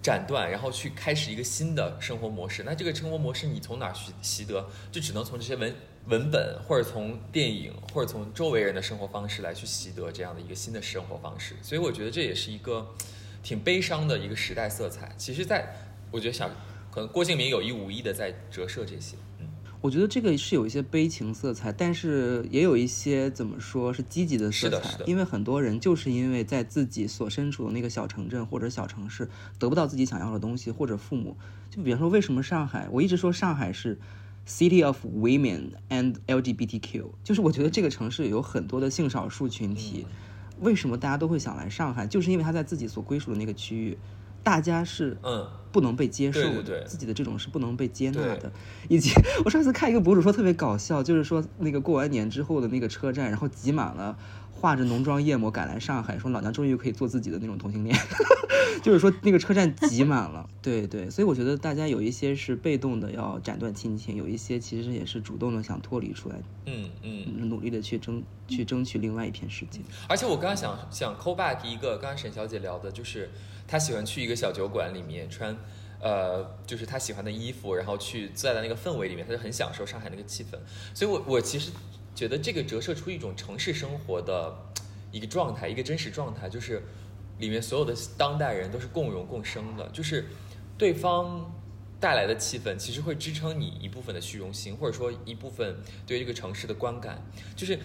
[0.00, 2.62] 斩断，然后去开始一个新的生活模式。
[2.64, 4.66] 那这个生活模式你从哪习习得？
[4.90, 5.76] 就只能从这些文。
[6.08, 12.86] 文本，或者从电影，或者从周围人的生活方式来去习得这样的一个新的生活方式，所以我觉得这也是一个
[13.42, 15.12] 挺悲伤的一个时代色彩。
[15.18, 15.74] 其实，在
[16.12, 16.48] 我觉得想，
[16.92, 19.16] 可能郭敬明有意无意的在折射这些。
[19.40, 19.48] 嗯，
[19.80, 24.76] 我觉得这个是有一些悲情色彩，但是也有一些怎么说是积极的色彩。
[24.76, 25.04] 是的，是的。
[25.06, 31.36] 因为很多人就是因为在自己所身处的那个小城镇或者小城市得不到自己想要的东西，或者父母，
[31.68, 33.98] 就比方说为什么上海，我一直说上海是。
[34.46, 40.06] City of Women and LGBTQ，就是我觉得这个城市有很多的性少数群体，
[40.60, 42.06] 为什么大家都会想来上海？
[42.06, 43.98] 就是因为他在自己所归属的那个区域，
[44.44, 48.52] 大家是嗯不能被接受的，自己的这种是不能被接纳的。
[48.88, 49.10] 以及
[49.44, 54.16] 我上次看一个博主说特别搞笑，就是说那个过完年之后的那个车站，然后挤满了。
[54.66, 57.96] 化着浓妆艳抹赶来上海，说老娘终于可以做自己的那种同性恋，
[58.82, 60.50] 就是说那个车站挤满了。
[60.60, 69.78] 对对，所以我觉得大家有一些是被动的要斩断亲情，有一些其实也是主动的想脱离出来，嗯嗯，努力的去争去争取另外一片世界。
[70.08, 73.30] 而且我刚刚想想 call back 一个，刚刚沈小姐聊的就是
[73.68, 75.56] 她喜欢去一个小酒馆里面穿，
[76.00, 80.58] 呃，就是她喜欢的衣服，然后去在的那个氛围里面，她就很享受上海那个气氛。
[80.92, 81.70] 所以我我其实。
[82.16, 84.56] 觉得这个折射出一种城市生活的
[85.12, 86.82] 一个状态，一个真实状态，就是
[87.38, 90.24] 里面所有的当代人都是共荣共生的，就是
[90.78, 91.54] 对方
[92.00, 95.76] 带来的气氛，其实会支撑你一部分的虚荣心，或者说一部分
[96.06, 97.22] 对于这个城市的观感。
[97.54, 97.78] 就是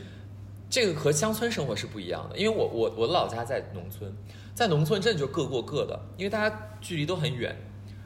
[0.69, 4.09] 这个和乡村生活是不一样的，因为我我我的老家在农村，
[4.55, 7.53] 在农村真的就各过各的，因为大家距离都很远，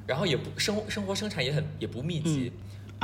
[0.08, 2.52] 然后也不生生活生产也很也不密集。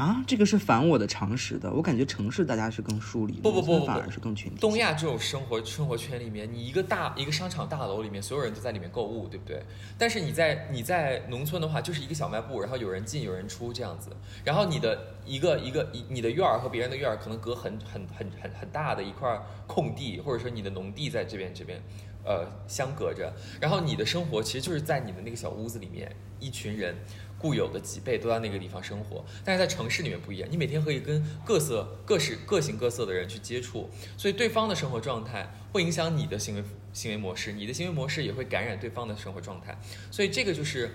[0.02, 1.72] 啊，这个是反我的常识的。
[1.72, 4.58] 我感觉城市大家是更疏离的，不不不不不农村反而是更群体。
[4.60, 9.64] 东亚这种生活生活圈里面，你一个大一个商场大楼里面，所有人都在里面购物，对不对？
[10.00, 14.10] 但是你在你在农村的话，就是一个小卖部，然后有人进有人出这样子，
[14.44, 21.80] 然后你的一个一个一你的院儿和别人的院儿可能隔很很很很很大的一块空地，或者说你的农地在这边这边。
[22.24, 26.96] 呃，相隔着，然后你的生活其实就是在你的那个小屋子里面，一群人
[27.38, 39.76] 固有的几辈都在那个地方生活，但是在城市里面不一样，你每天可以跟各色、各式、各形各色的人去接触，所以对方的生活状态会影响你的行为行为模式，你的行为模式也会感染对方的生活状态，
[40.12, 40.92] 所以这个就是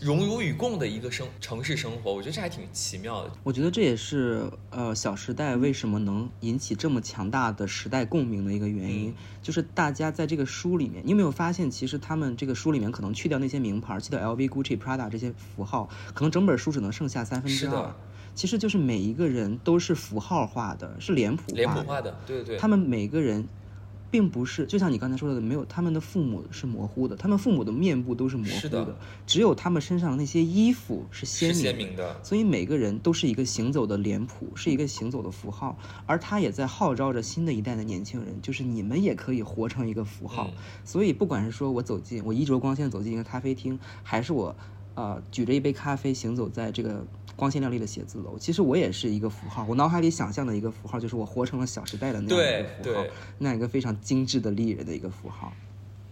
[0.00, 3.32] 荣辱与共的一个生城市生活，我觉得这还挺奇妙的。
[3.42, 17.96] 我觉得这也是呃《小时代》为什么能引起这么强大的时代共鸣的一个原因，就是大家在这个书里面，你有没有发现，其实他们这个书里面可能去掉那些名牌，去掉 LV、Gucci、Prada 这些符号，可能整本书只能剩下三分之二是的。
[18.34, 21.82] 其实就是每一个人都是符号化的，是脸谱脸谱。
[21.82, 23.48] 化的，对对对，他们每个人，
[24.10, 31.72] 并不是就像你刚才说的，没有他们的父母是模糊的，他们父母的面部都是模糊是的只有他们身上的那些衣服是鲜明的。
[31.72, 40.48] 明的，所以每个人都是一个行走的脸谱，是一个行走的符号，而他也在号召着新的一代的年轻人，就是你们也可以活成一个符号。
[40.48, 44.56] 嗯所以不管是说我走进我衣着光鲜走进一个咖啡厅，还是我
[44.94, 47.06] 呃举着一杯咖啡行走在这个
[47.38, 49.64] 光鲜亮丽的写字楼，其实我也是一个符号。
[49.68, 53.06] 我脑海里想象的一个符号，就是我活成了《小时代》的那样一个符号
[53.38, 55.52] 那样一个非常精致的丽人的一个符号。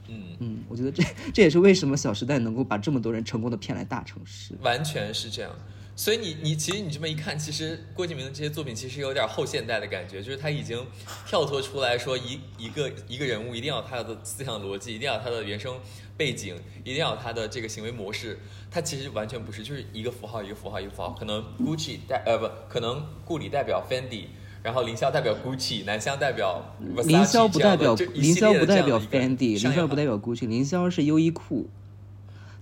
[0.07, 0.23] 嗯。
[0.39, 1.03] 嗯，我觉得这
[1.35, 4.55] 这也是为什么《小时代》能够把这么多人成功的骗来大城市。
[4.62, 5.51] 完全是这样。
[5.99, 10.79] 所以你你其实你这么一看，其实郭敬明的这些作品其实有点后现代的感觉，就是他已经
[11.27, 15.75] 跳脱出来说一一个一个人物一定要他的思想逻辑，一定要他的原生
[16.16, 18.38] 背景，一定要有他的这个行为模式。
[18.70, 21.11] 他其实完全不是，就是一个符号一个符号一个符号。
[21.11, 24.26] 可能 Gucci 代呃不，可能顾里代表 Fendi。
[24.62, 31.70] 然后凌霄代表 Gucci，南湘代表凌霄不代表凌霄不代表 Fendi，凌霄不代表 Gucci，凌霄是优衣库，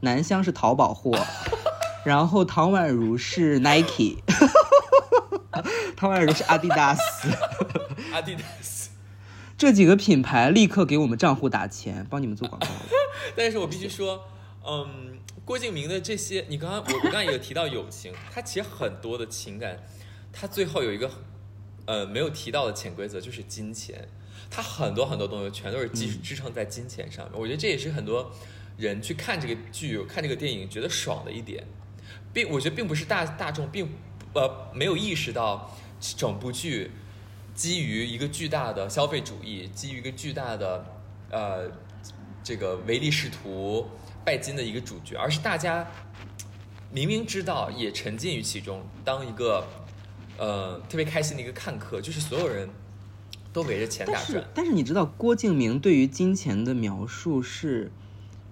[0.00, 1.18] 南湘是淘宝货，
[2.04, 4.18] 然后唐宛如是 Nike，
[5.96, 7.28] 唐宛如是阿迪达斯，
[8.12, 8.90] 阿迪达斯。
[9.56, 12.66] 这几个品牌立刻给我们账户打钱，帮你们做广告。
[13.36, 14.26] 但是我必须说，
[14.66, 19.82] 嗯，郭敬明的这些，你刚刚我我刚才也有提到友情，他其实很多的情感，
[20.32, 21.10] 他最后有一个
[21.86, 24.08] 呃没有提到的潜规则，就是金钱。
[24.50, 27.40] 他很多很多东西全都是基支撑在金钱上面。
[27.40, 28.30] 我觉得这也是很多
[28.76, 31.64] 人去看这个剧、看这个电影觉得爽的一点，
[32.32, 33.88] 并我觉得并不是大大众并
[34.34, 36.90] 呃没有意识到整部剧
[37.54, 40.84] 基于一个巨大的消费主义，基于一个巨大的
[41.30, 41.70] 呃
[42.44, 43.86] 这个唯利是图、
[44.22, 45.84] 拜金的一个主角，而是大家
[46.92, 49.66] 明明知道，也沉浸于其中，当一个
[50.36, 52.68] 呃特别开心的一个看客，就是所有人
[53.50, 54.44] 都围着钱打但是转。
[54.54, 57.90] 但是你知道郭敬明对于金钱的描述是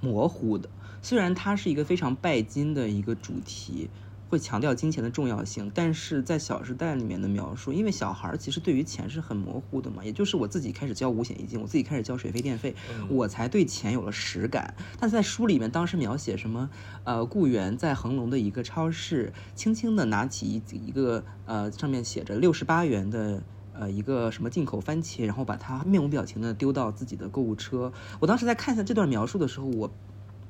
[0.01, 0.71] 模糊的，
[1.03, 3.91] 虽然它是一个非常拜金的一个主题，
[4.33, 12.75] 会强调金钱的重要性，但是在《小时代》里面的描述，因为小孩儿其实对于钱是很模糊的嘛，也就是我自己开始交五险一金，我自己开始交水费电费，
[13.11, 14.75] 我才对钱有了实感。
[14.99, 16.71] 但在书里面当时描写什么，
[17.05, 23.43] 呃，雇员在恒隆的一个超市，轻轻地拿起一一个呃上面写着六十八元的。
[23.75, 27.91] 呃，一个什么进口番茄，然后把它面无表情的丢到自己的购物车。
[28.21, 29.91] 我当时在看下这段描述的时候，我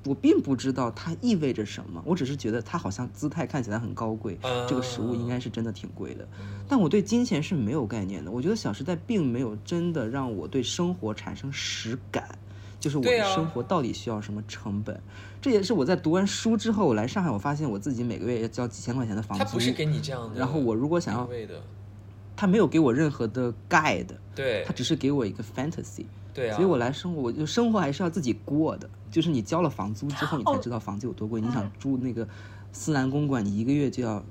[0.04, 4.38] 我并不知道它意味着什么，我只是觉得它好像姿态看起来很高贵，
[4.68, 6.26] 这个食物应该是真的挺贵的。
[6.68, 12.38] 但我对金钱是没有概念的，我觉得《小时代》并没有真的让我对生活产生实感。
[12.80, 15.00] 就是我的生活到底需要什么成本？
[15.40, 19.44] 这也是我在读完书之后，我来上海，我发现我自己每个月要交几千块钱的房租。
[19.44, 21.28] 他不是给你这样的，然后我如果想要
[22.34, 26.06] 他没有给我任何的 guide，对他只是给我一个 fantasy。
[26.34, 28.88] 对啊，所以我来生活，我就生活还是要自己过的。
[29.10, 31.40] 就是你交了房租之后，你才哦知道房子有多贵。
[31.40, 32.26] 你想住那个
[32.72, 34.22] 思南公馆，你一个月就要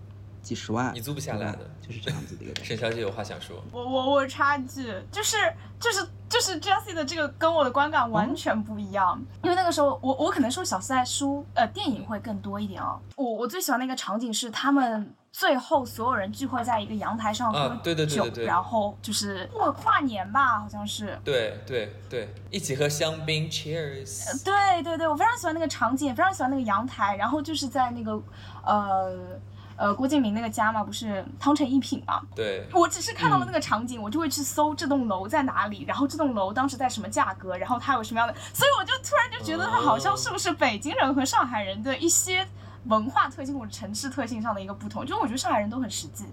[0.41, 2.65] 几十万，你租不下来的就是这样子的一个。
[2.65, 5.37] 沈小姐有话想说，我我我插一句，就是
[5.79, 12.99] 就是就是 Jessie 的这个跟我的观感完全不一样，因为那个时候我我可能说小四代书呃电影会更多一点哦。
[13.15, 18.45] 我我最喜欢的一个场景是他们最后所有人聚会在一个阳台上喝对对对对对。
[18.45, 21.17] 然后就是过跨年吧，好像是。
[21.23, 24.43] 对对对，一起喝香槟，Cheers。
[24.43, 28.21] 对对对，我非常喜欢那个场景，非常喜欢那个阳台，然后就是在那个
[28.63, 29.39] 呃
[29.77, 42.45] 呃郭敬明那个家嘛，不是汤臣一品嘛，对，我只是看到了那个场景，我就会去搜这栋楼在哪里，然后这栋楼当时在什么价格，然后它有什么样的，所以我就突然就觉得它好像是不是北京人和上海人的一些
[42.85, 46.25] 文化特性或者城市特性上的一个不同，就是我觉得上海人都很实际。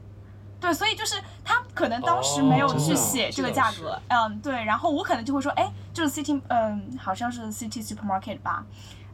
[0.61, 8.66] 对，所以就是他可能当时没有哦去写这个价格，这嗯，对，然后我可能就会说，哎，就是 City，嗯，好像是 City Supermarket 吧，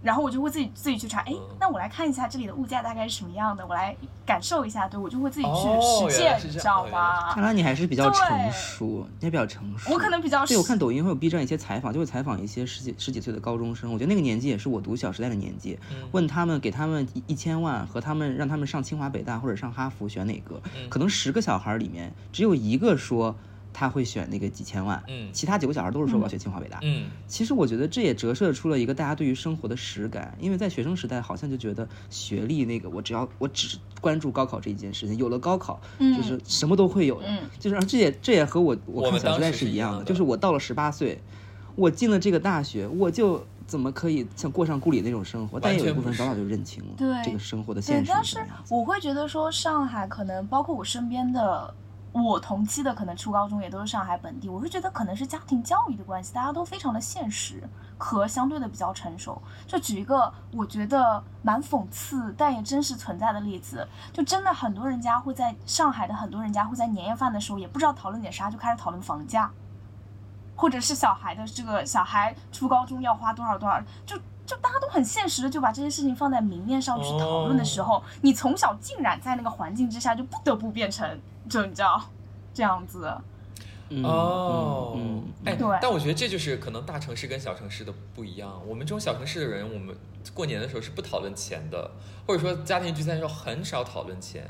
[0.05, 3.97] 然后我就会自己自己去查，哎嗯，那我来看一下这里的物价大概是什么样的，我来
[4.27, 7.43] 感受一下，对我就会自己去哦实践，你知道哦吗看？
[7.43, 9.91] 来你还是比较成熟，你还比较成熟。
[9.91, 15.79] 我可能比较对，我看抖音会有 B 站一些采访，就会采访一些十几十几岁的高中生，我觉得那个年纪也是我读《小时代》的年纪。
[15.91, 20.61] 嗯问他们，给他们一一千万和他们让他们上清华北大或者上哈佛选哪个？
[20.77, 23.35] 嗯可能十个小孩里面只有一个说
[23.75, 25.29] 他会选那个几千万，嗯。
[25.33, 26.79] 其他九个小孩都是说我要选清华北大。
[26.83, 36.17] 嗯，其实我觉得这也折射出了一个大家对于生活的实感，因为在学生时代好像就觉得学历那个我只要我只关注高考这一件事情，有了高考嗯。
[36.17, 37.21] 就是什么都会有。
[37.21, 37.41] 的，嗯。
[37.59, 40.05] 就是这也这也和我我看小时代是是一样的，一样的。
[40.05, 41.21] 就是我到了十八岁，
[41.75, 45.59] 我进了这个大学，我就怎么可以像过上故里那种生活？
[45.59, 47.09] 但有一部分早早就认清了对。
[47.25, 48.39] 这个生活的现，实但是。
[48.69, 51.75] 我会觉得说，上海可能包括我身边的
[52.23, 59.43] 我同期的，可能初高中也都是上海本地，我会觉得可能是家庭教育的关系，大家都非常的现实和相对的比较成熟。
[59.67, 69.51] 就举一个我觉得蛮讽刺但也真实存在的例子，就真的很多人家会在上海的很多人家会在年夜饭的时候，也不知道讨论点啥，就开始讨论房价。
[70.57, 82.11] 或者是小孩的这个小孩初高中要花多少多少，就就大家都很现实的就把这些事情放在明面上去讨论的时候，你从小浸染在那个环境之下，就不得不变成就你知道
[82.53, 83.13] 这样子。
[83.91, 84.99] 嗯哦，
[85.45, 88.61] 哎对，但我觉得这就是可能大城市跟小城市的不一样。
[88.67, 89.95] 我们这种小城市的人，我们
[90.33, 91.91] 过年的时候是不讨论钱的，
[92.27, 94.49] 或者说家庭聚餐的时候很少讨论钱。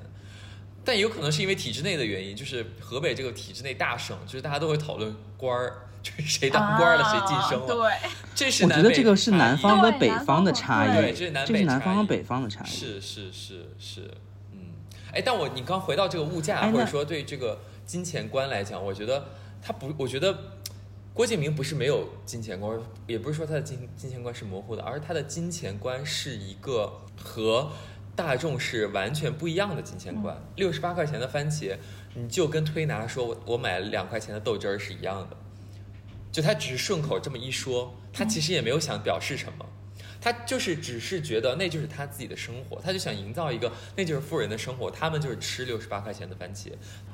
[0.85, 7.85] 但也有可能是因为体制内的原因，就是河北这个体制内大省，就是大家都会讨论官儿，就是谁当官儿了，谁晋升了。
[7.85, 12.69] 啊对，这是我觉得这个是南方和北方的差异，对这是南方和北方的差异。
[12.69, 14.13] 是是是是，嗯，
[15.15, 19.25] 哎，但我你刚回到这个物价，哎或者说对这个金钱观来讲，我觉得
[19.63, 20.37] 他不，我觉得
[21.13, 27.71] 郭敬明不是没有金钱观，也不是说他的金金钱观是模糊的，而是他的金钱观是一个和
[28.17, 30.37] 大众是完全不一样的金钱观。
[30.57, 31.77] 六十八块钱的番茄，
[32.15, 35.37] 你就跟推拿说我我买了两块钱的豆汁儿是一样的，
[36.33, 39.65] 就他只是顺口这么一说，他其实也没有想表示什么。
[40.25, 46.69] 他就是只是觉得那就是他自己的生活，他就想营造一个那就是富人的生活，他们就是吃六十八块钱的番茄，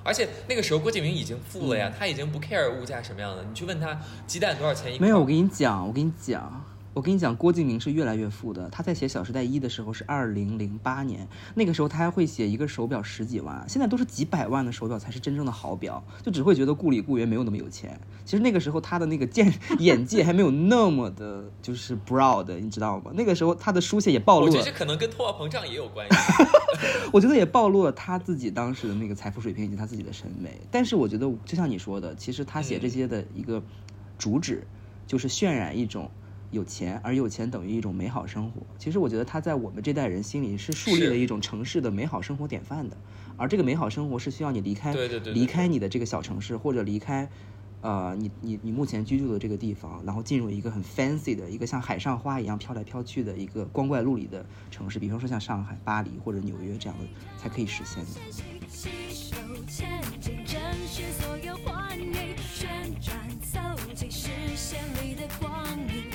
[0.05, 8.69] 而且那个时候郭敬明已经富了呀，他已经不 care 物价什么样的，你去问他鸡蛋多少钱一，没有，我跟你讲，我跟你讲，我跟你讲，郭敬明是越来越富的。
[8.69, 17.99] 他在写《小时代一》的时候是二零零八年，那个时候他还会写一个手表十几万，现在都是几百万的手表才是真正的好表，就只会觉得顾里顾源没有那么有钱。
[18.25, 23.13] 其实那个时候他的那个见眼界还没有那么的，就是 broad， 你知道吗？
[23.15, 26.17] 那个时候他的书写也暴露了我觉得这，可能跟通货膨胀也有关系。
[27.13, 30.61] 我觉得也暴露了他自己当时的那个财富水平以及他自己的审美。
[30.73, 33.63] 但是我觉得，就像你说的，其实他写这些的一个
[34.19, 34.67] 主旨，
[35.07, 36.11] 就是渲染一种
[36.51, 38.63] 有钱，而有钱等于一种美好生活。
[38.79, 42.97] 其实我觉得他在我们这代人心里是树立了一种城市的美好生活典范的。
[43.37, 47.29] 而这个美好生活是需要你离开，对对对对离开你的这个小城市，或者离开。
[47.83, 57.07] 呃，你你你目前居住的这个地方，然后进入一个很 fancy 的一个像海上花一样飘来飘去的一个光怪陆离的城市，比方说像上海、巴黎或者纽约这样的，
[57.39, 58.11] 才可以实现的。
[58.69, 59.35] 携手
[59.67, 62.69] 前进，珍惜所有欢迎，旋
[63.01, 63.59] 转走
[63.95, 66.10] 进视线里的光影，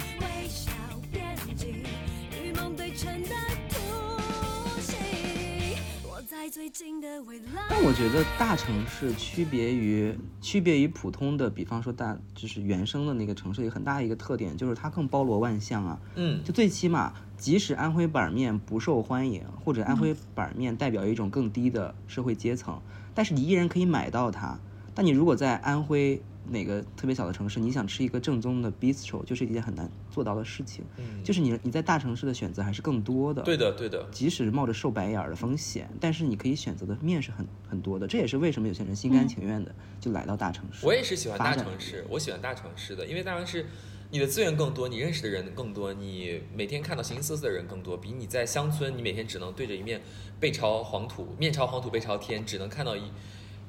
[7.69, 15.99] 但我觉得大城市区别于区别于普通的，比方说大就是原生的那个城市，有很大一个特点就是它更包罗万象啊。
[16.15, 22.79] 嗯，就最起码，即使安徽板面不受欢迎，或者安徽板面代表一种更低的社会阶层，
[23.13, 24.57] 但是你依然可以买到它。
[24.93, 30.83] 但你如果在安徽哪个特别小的城市，你想吃一个正宗的 bistro，就是一件很难做到的事情。
[30.97, 33.41] 嗯就是你你在大城市的选择还是更多的。
[33.43, 38.07] 对的对的，即使冒着受白眼儿的风险，但是你可以选择的面是很很多的。
[38.07, 40.85] 这也是为什么有些人心甘情愿的就来到大城市。
[40.85, 43.65] 我也是喜欢大城市，我喜欢大城市的，因为大城市
[44.11, 50.01] 你的资源更多，你认识的人更多，你每天看到形形色色的人更多，比你在乡村，你每天只能对着一面
[50.39, 53.01] 背朝黄土，面朝黄土背朝天，只能看到一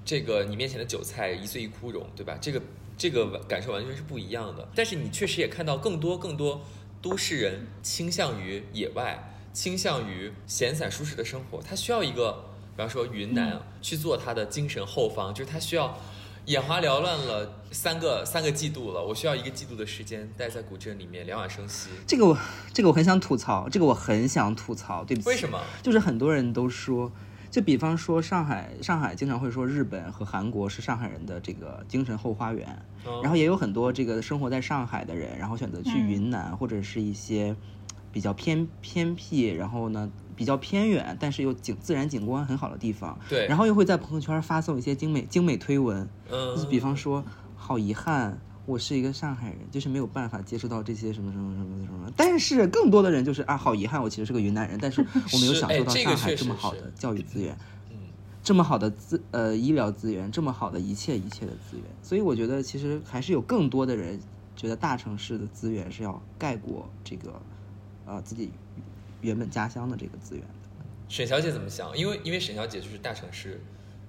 [0.07, 2.39] 这个你面前的韭菜一岁一枯荣，对吧？
[2.41, 2.63] 这个
[2.97, 4.67] 这个感受完全是不一样的。
[4.75, 6.63] 但是你确实也看到更多更多
[7.03, 12.33] 都市人倾向于野外，倾向于闲散舒适的生活，他需要一个，
[12.75, 15.99] 比方说云南啊，去做他的精神后方，就是他需要。
[16.47, 21.89] 眼花缭乱了三个三个季度了，我需要一个季度的时间待在古镇里面两晚生息。
[22.07, 22.39] 这个我
[22.73, 25.29] 这个我很想吐槽，这个我很想吐槽，对不起。
[25.29, 25.61] 为什么？
[25.83, 27.11] 就是很多人都说，
[27.57, 36.07] 就比方说上海，上海经常会说日本和韩国是上海人的这个精神后花园，嗯然后也有很多这个生活在上海的人，然后选择去嗯。
[36.07, 37.57] 云南、或者是一些
[38.11, 46.13] 比较偏偏僻，然后呢比较偏远，但是又景自然景观很好的地方，对，然后又会在朋友圈发送一些精美精美推文，
[46.53, 52.13] 就是嗯，比方说，好遗憾，我是一个上海人，就是没有办法接触到这些什么什么什么什么。
[52.17, 55.01] 但是更多的人就是啊，好遗憾，我其实是个云南人，但是
[55.33, 57.57] 我没有享受到上海这么好的教育资源，
[57.91, 57.97] 嗯
[58.43, 61.85] 这么好的资呃医疗资源，这么好的一切一切的资源。
[62.03, 64.21] 所以我觉得其实还是有更多的人
[64.57, 67.41] 觉得大城市的资源是要盖过这个
[68.05, 68.51] 呃自己
[69.21, 70.55] 原本家乡的这个资源的。
[71.09, 71.97] 沈小姐怎么想？
[71.97, 73.61] 因为因为沈小姐就是大城市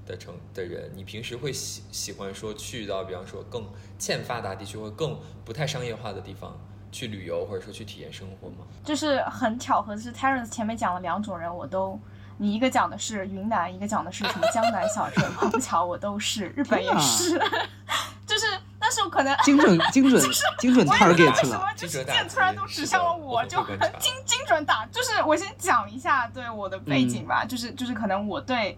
[0.08, 3.68] 的城的人，你平时会喜喜欢说去到比方说更
[4.00, 6.58] 欠发达地区或更不太商业化的地方
[6.92, 8.66] 去旅游，或者说去体验生活吗？
[8.84, 12.00] 就是很巧合的是，Terence 前面讲了两种人，我都，
[12.38, 17.38] 你一个讲的是云南，一个讲的是什么江南小镇，碰不巧我都是，日本也是，
[18.26, 18.46] 就是，
[18.80, 20.22] 但是我可能精准精准
[20.60, 24.86] 精准我也不知道为 target 什么了，就是精准打击剑突然都指向了我，就很精精准打。
[24.92, 28.78] 就是我先讲一下对我的背景吧，就是就是可能我对，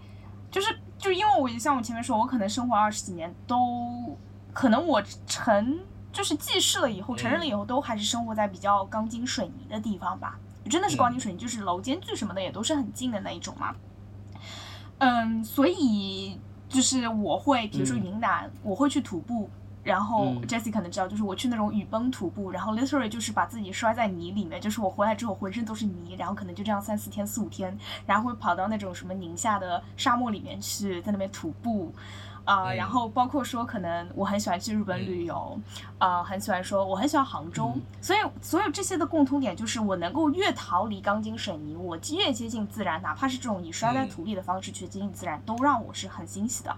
[0.52, 4.18] 就是就因为我像我前面说，我可能生活二十几年都，
[4.54, 5.80] 可能我成
[6.12, 10.40] 就是记事了以后，成人了以后，都还是生活在比较钢筋水泥的地方吧。
[10.70, 13.76] 真的是钢筋水泥，就是楼间距什么的也都是很近的那一种嘛。
[15.00, 19.50] 嗯，所以就是我会，比如说嗯云南，我会去徒步，
[19.84, 31.94] 然后嗯 Jessie 可能知道，就是我去那种雨崩徒步，然后 literally 就是把自己摔在泥里面，就是我回来之后浑身都是泥，然后可能就这样三四天、四五天，然后会跑到那种什么宁夏的沙漠里面去，在那边徒步。
[32.46, 35.60] 啊、嗯然后包括说，可能我很喜欢去日本旅游，
[36.00, 46.76] 啊、很喜欢说，我很喜欢杭州，嗯所以所有这些的共通点就是，我能够越逃离钢筋水泥，我越接近自然，哪怕是这种以摔在嗯土里的方式去接近自然，都让我是很欣喜的。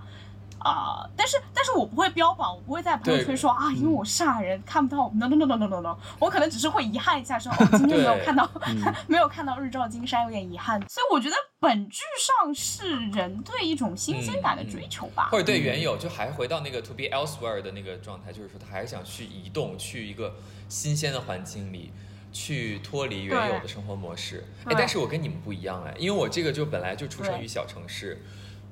[0.64, 8.82] 啊、但是但是我不会标榜，我不会在朋友圈说啊，因为我是上海人看不到，no no no no no no no，我可能只是会遗憾一下说，哦，今天没有看到，嗯。
[9.08, 10.80] 没有看到日照金山，有点遗憾。
[10.88, 15.30] 所以我觉得本质上是人对一种新鲜感的追求吧。
[15.32, 20.36] 或者对原有，就还回到那个 to be elsewhere 的那个状态，就是说他还是想去移动，去一个
[20.70, 21.92] 新鲜的环境里，
[22.32, 24.46] 去脱离原有的生活模式。
[24.66, 28.24] 哎，但是我跟你们不一样哎，因为我这个就本来就出生于小城市，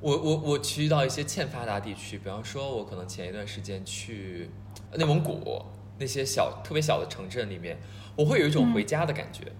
[0.01, 4.49] 我我我去到一些欠发达地区，比方说，我可能前一段时间去
[4.95, 5.61] 内蒙古
[5.97, 7.77] 那些小特别小的城镇里面，
[8.15, 9.51] 我会有一种回家的感觉，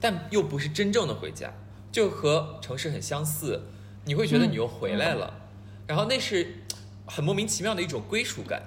[0.00, 1.52] 但又不是真正的回家，
[1.90, 3.64] 就和城市很相似，
[4.06, 5.42] 你会觉得你又回来了，
[5.86, 6.64] 然后那是
[7.06, 8.62] 很莫名其妙的一种归属感。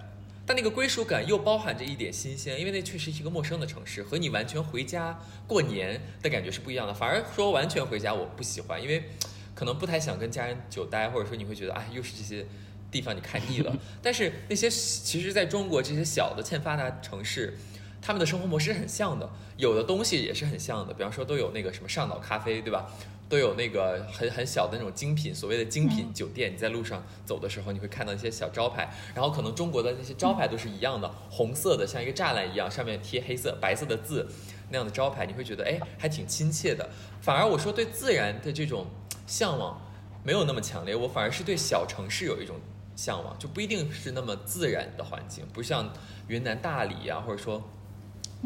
[0.48, 6.94] 但那个归属感又包含着一点新鲜，因为那确实是一个陌生的城市，和你完全回家过年的感觉是不一样的。
[6.94, 9.10] 反而说完全回家我不喜欢，因为
[9.56, 12.46] 可能不太想跟家人久待，或者说你会觉得哎，又是这些
[12.92, 13.76] 地方你看腻了。
[14.04, 17.58] 但是那些其实在中国这些小的欠发达城市，
[18.02, 19.28] 他们的生活模式很像的，
[19.58, 22.86] 有的东西也是很像的，比方说都有那个什么上岛咖啡，对吧？
[23.28, 26.54] 都有那个很很小的那种精品，所谓的精品酒店。
[26.54, 34.28] 你在路上走的时候，你会看到一些小招牌，然后可能中国的那些招牌都是一样的，红色的，像一个栅栏一样，上面贴黑色、白色的字
[34.70, 36.88] 那样的招牌，你会觉得哎，还挺亲切的。
[37.20, 38.86] 反而我说对自然的这种
[39.26, 39.82] 向往
[40.24, 42.56] 没有那么强烈，我反而是对小城市有一种
[42.96, 45.92] 向往，就不一定是那么自然的环境，不像
[46.28, 47.64] 云南大理啊，或者说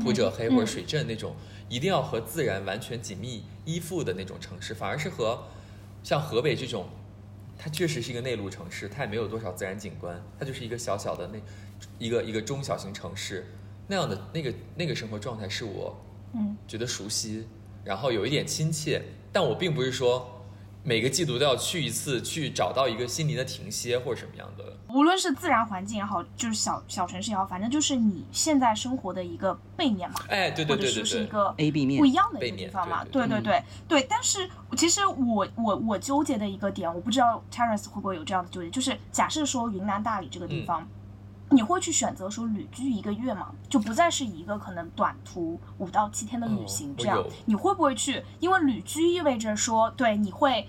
[0.04, 1.36] 普者黑或者水镇那种。
[1.72, 5.44] 一定要和自然完全紧密依附的那种城市，反而是和
[6.02, 6.90] 像河北这种，
[7.60, 11.40] 它确实是一个内陆城市，它也没有多少自然景观，它就是一个小小的那
[12.00, 13.46] 一个一个中小型城市
[13.86, 15.96] 那样的那个那个生活状态是我
[16.34, 17.48] 嗯觉得熟悉，
[17.86, 19.00] 然后有一点亲切，
[19.32, 20.39] 但我并不是说
[20.84, 24.64] 每个季度都要去一次，去找到一个心灵的停歇或者什么样的。
[24.90, 33.04] 无论是自然环境也好，就是小小城市也好，反正就是你现在生活的一个背面嘛，哎，对对对对或者说是一，个 A B 面不一样的一个地方嘛。
[33.06, 40.88] 对对对对对对，但是其实我我我纠结的一个点，我不知道 Terence 会不会有这样的纠结，就是假设说云南大理这个地方。
[41.52, 43.52] 你会去选择说旅居一个月吗？
[43.68, 48.24] 就不再是一个可能短途五到七天的旅行哦这样，你会不会去？
[48.40, 50.68] 因为旅居意味着说，对，你会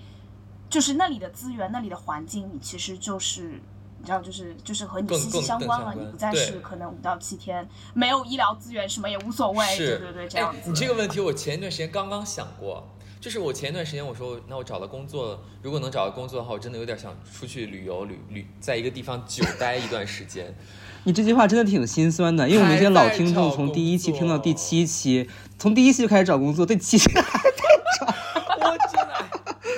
[0.69, 3.61] 就是那里的资源、那里的环境，你其实就是
[3.99, 5.85] 你知道，就是就是和你息息相关了。
[5.85, 10.59] 关你不再是可能五到七天没有医疗资源，什么也无所谓，是，对对对，这样子。
[10.59, 10.63] 哎。
[10.65, 12.87] 你这个问题我前一段时间刚刚想过，
[13.21, 20.51] 就是我前一段时间我说，那我找到工作，如果能找到工作的话，我真的有点想出去旅游旅旅，在一个地方久待一段时间。
[21.05, 27.51] 你这句话真的挺心酸的，因为我们这些老听众从第一期听到第七期，从第一期就开始找工作，第七期还在
[27.99, 28.07] 找
[28.57, 29.29] 我真的，哎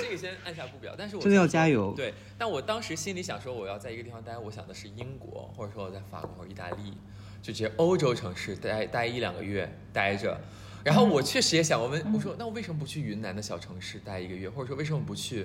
[0.02, 0.96] 这个先按下不表。
[0.98, 6.94] 但是我真的要加油对，但我当时心里想说，我要在一个地方待，我想的是英国，或者说我在法国或、意大利，
[7.41, 10.39] 就这些欧洲城市待待一两个月待着。
[10.84, 15.43] 然后我确实也想，我们我说，那我为什么不去云南的小城市待一个月，或者说为什么不去，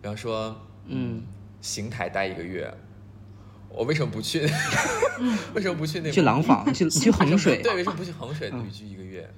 [0.00, 1.22] 比方说嗯，
[1.60, 2.72] 邢台待一个月？
[3.68, 4.40] 我为什么不去？
[5.54, 7.60] 为什么不去那去廊坊，去去衡 水。
[7.60, 9.28] 对，为什么不去衡水旅居一个月？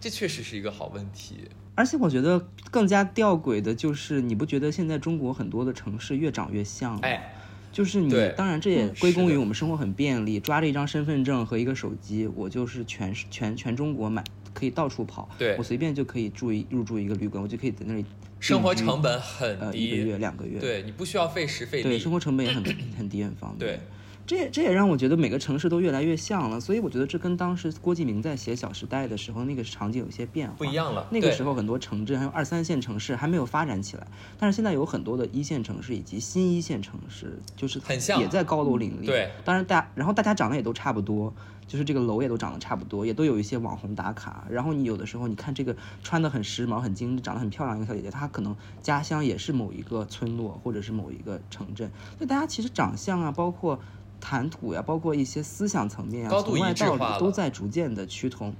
[0.00, 1.48] 这确实是一个好问题。
[1.76, 7.00] 而且我觉得更加吊诡的就是，你不觉得现在中国很多的城市越长越像吗？
[7.02, 7.32] 哎，
[7.70, 14.24] 就是你，当然这也嗯归功于我们生活很便利，抓着一张身份证和一个手机，我就是全全全中国买，
[14.56, 15.28] 可以到处跑。
[15.38, 18.04] 对我随便就可以住一入住一个旅馆，我就可以在那里
[18.40, 20.58] 生活成本很呃低，一个月两个月。
[20.58, 22.64] 对你不需要费时费力，对，生活成本也很
[22.96, 23.72] 很低很方便。
[23.72, 23.80] 对，
[24.26, 34.06] 这也这也让我觉得每个城市都越来越像了，所以我觉得这跟当时郭敬明在写《小时代》的时候那个场景有些变化，不一样了那个时候很多城镇还有二三线城市还没有发展起来，
[34.38, 39.06] 但是现在有很多的一线城市以及新一线城市，就是很像也在高楼林立。
[39.06, 41.32] 对，当然大然后大家长得也都差不多。
[41.68, 44.46] 就是这个楼也都长得差不多，也都有一些网红打卡。
[44.48, 51.90] 然后你有的时候你看这个穿的很时髦、很精致、长得很漂亮一个小姐姐，她可能家乡也是某一个村落或者是某一个城镇。
[52.16, 53.80] 所以大家其实长相啊，包括
[54.20, 58.54] 谈吐呀、包括一些思想层面啊，从外到里都在逐渐的趋同。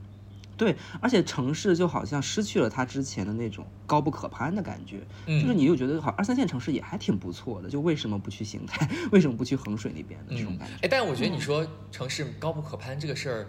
[0.57, 10.75] 对，而且城市就好像失去了它之前的那种高不可攀的感觉，嗯就是你又觉得好二三线城市也还挺不错的，就为什么不去邢台， 为什么不去衡水那边的这种感觉？
[10.81, 13.47] 哎，但我觉得你说城市高不可攀这个事儿，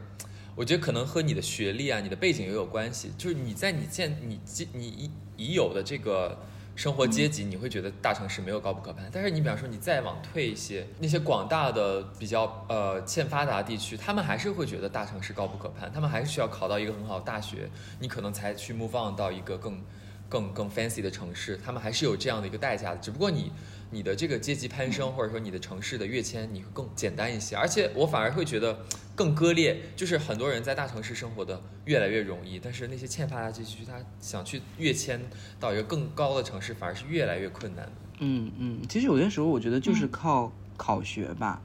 [0.54, 3.14] 我觉得可能和你的学历啊、你的背景也有关系。
[3.18, 6.38] 就是你在你现你既你已已有的这个
[6.78, 9.10] 生活阶级，你会觉得大城市没有高不可攀。
[9.12, 17.68] 但是你比方说你再往退一些，那些广大的比较呃欠发达地区，他们还是会觉得大城市高不可攀，他们还是需要考到一个很好的大学，
[18.00, 19.84] 你可能才去 move on 到一个更
[20.30, 22.98] 更更 fancy 的城市，他们还是有这样的一个代价的。
[22.98, 23.52] 只不过你
[23.90, 27.56] 你的这个阶级攀升， 或者说你的城市的跃迁，你会更简单一些。
[27.56, 28.80] 而且我反而会觉得
[29.16, 35.20] 更割裂，就是很多人在大城市生活的越来越容易，但是那些欠发达地区，他想去跃迁
[35.60, 37.92] 到一个更高的城市，反而是越来越困难的。
[38.20, 41.62] 嗯嗯，其实有些时候我觉得就是靠考学吧。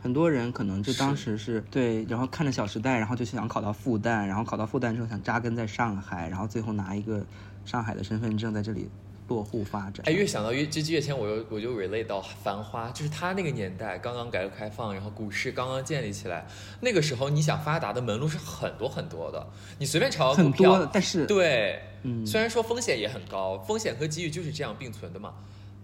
[0.00, 7.24] 很多人可能就当时是对，然后看着《小时代》，然后就想考到复旦，然后考到复旦之后想扎根在上海，然后最后拿一个
[7.64, 8.88] 上海的身份证在这里
[9.32, 10.02] 落户发展。
[10.04, 16.46] 哎，越想到越这季跃迁，我又我就 relate 到《繁花》，就是他那个年代刚刚改革开放，然后股市刚刚建立起来，
[16.80, 19.46] 那个时候你想发达的门路是很多很多的，
[19.78, 25.34] 你随便炒个股票，多，但是对，嗯虽然说风险也很高，风险和机遇就是这样并存的嘛。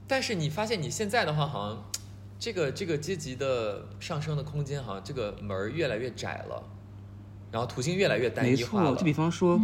[0.07, 1.85] 但是你发现你现在的话，好像
[2.39, 6.63] 这个这个阶级的上升的空间，好像这个门儿越来越窄了，
[7.51, 8.91] 然后途径越来越单一化了。
[8.91, 9.61] 错，就比方说，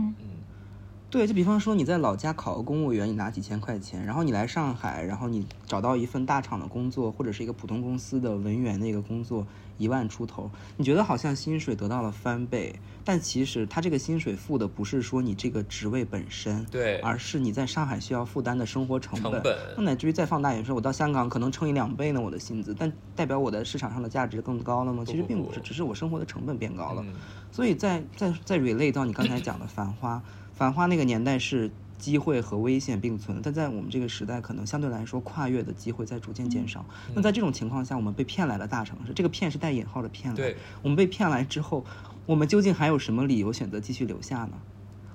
[1.14, 9.46] 对，就比方说你在老家考个公务员，你拿几千块钱，然后你来上海，然后你找到一份大厂的工作，或者是一个普通公司的文员的一个工作，
[9.78, 19.34] 一万出头，你觉得好像薪水得到了翻倍，但其实他这个薪水付的不是说你这个职位本身，对而是你在上海需要负担的生活成本。
[19.34, 25.04] 成本那乃至于再放大一点说，我到香港可能乘以两倍呢，我的薪资，但代表我的市场上的价值更高了吗？
[25.06, 27.04] 其实并不是，只是我生活的成本变高了。
[27.06, 27.14] 嗯
[27.54, 30.16] 所以在在在 relate 到你刚才讲的《繁花》，
[30.54, 36.84] 《繁花》那个年代是机会和危险并存，但在我们这个时代，可能相对来说跨越的机会在逐渐减少。
[37.08, 40.36] 嗯那在这种情况下，我们被骗来了大城市，这个骗是带引号的骗来。
[40.36, 41.84] 对，我们被骗来之后，
[42.26, 44.52] 我们究竟还有什么理由选择继续留下呢？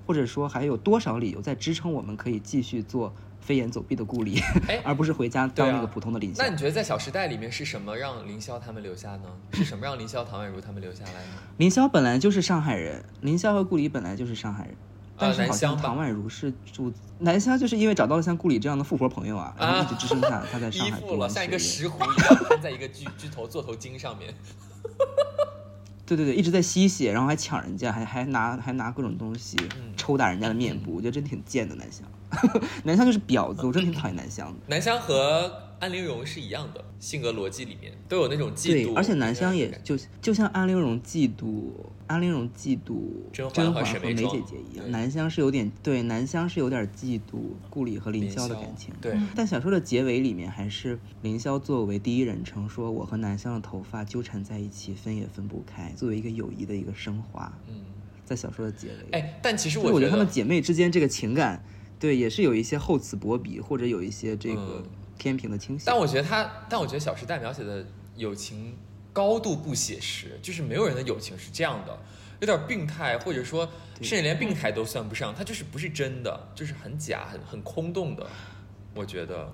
[0.06, 6.38] 或者说还有多少理由在支撑我们可以继续做飞檐走壁的顾里，哎 而不是回家当那个普通的林霄？
[6.40, 9.26] 那你觉得在《小时代》里面是什么让凌霄他们留下呢？
[9.54, 11.34] 是什么让凌霄、唐宛如他们留下来呢？
[11.58, 14.76] 凌霄本来就是上海人，凌霄和顾里本来就是上海人，
[15.20, 21.47] 但是好像唐宛如是住南湘，就是因为找到了像顾里这样的富婆朋友啊，然后一直支撑下他在上依海附了，像一。
[21.47, 24.34] 个石斛一样攀在一个巨巨头座头鲸上面。
[26.05, 32.07] 对对对，一直在吸血，然后还抢人家，还还拿还拿各种东西嗯抽打人家的面部，我觉得真挺贱的南湘。
[32.84, 34.55] 南湘就是婊子，我真挺讨厌南湘的。
[34.67, 41.72] 南湘和安陵容是一样的，性格逻辑里面都有那种嫉妒，，而且南湘也就就像安陵容嫉妒
[42.10, 42.97] 安陵容嫉妒
[43.32, 48.91] 甄嬛和梅姐姐一样，南湘是有点对南湘是有点嫉妒顾里和林凌霄霄的感情。
[48.99, 57.86] 对，但小说的结尾里面还是凌霄作为第一人称说：“我和南湘的头发纠缠在一起，分也分不开。”作为一个友谊的一个升华，嗯，
[58.26, 58.93] 在小说的结尾。
[59.12, 61.64] 哎，但其实所以我觉觉得她们姐妹之间这个情感
[61.99, 64.89] 对，也是有一些厚此薄彼，或者有一些这个嗯
[65.20, 65.84] 天平的倾斜。
[65.86, 67.86] 但我觉得他，但我觉得《小时代》描写的
[68.16, 68.74] 友情
[69.12, 71.97] 高度不写实，就是没有人的友情是这样的，
[72.39, 73.68] 有点病态，或者说
[74.01, 78.26] 甚至连病态都算不上，它就是不是真的，就是很假、很很空洞的。
[78.95, 79.51] 我觉得，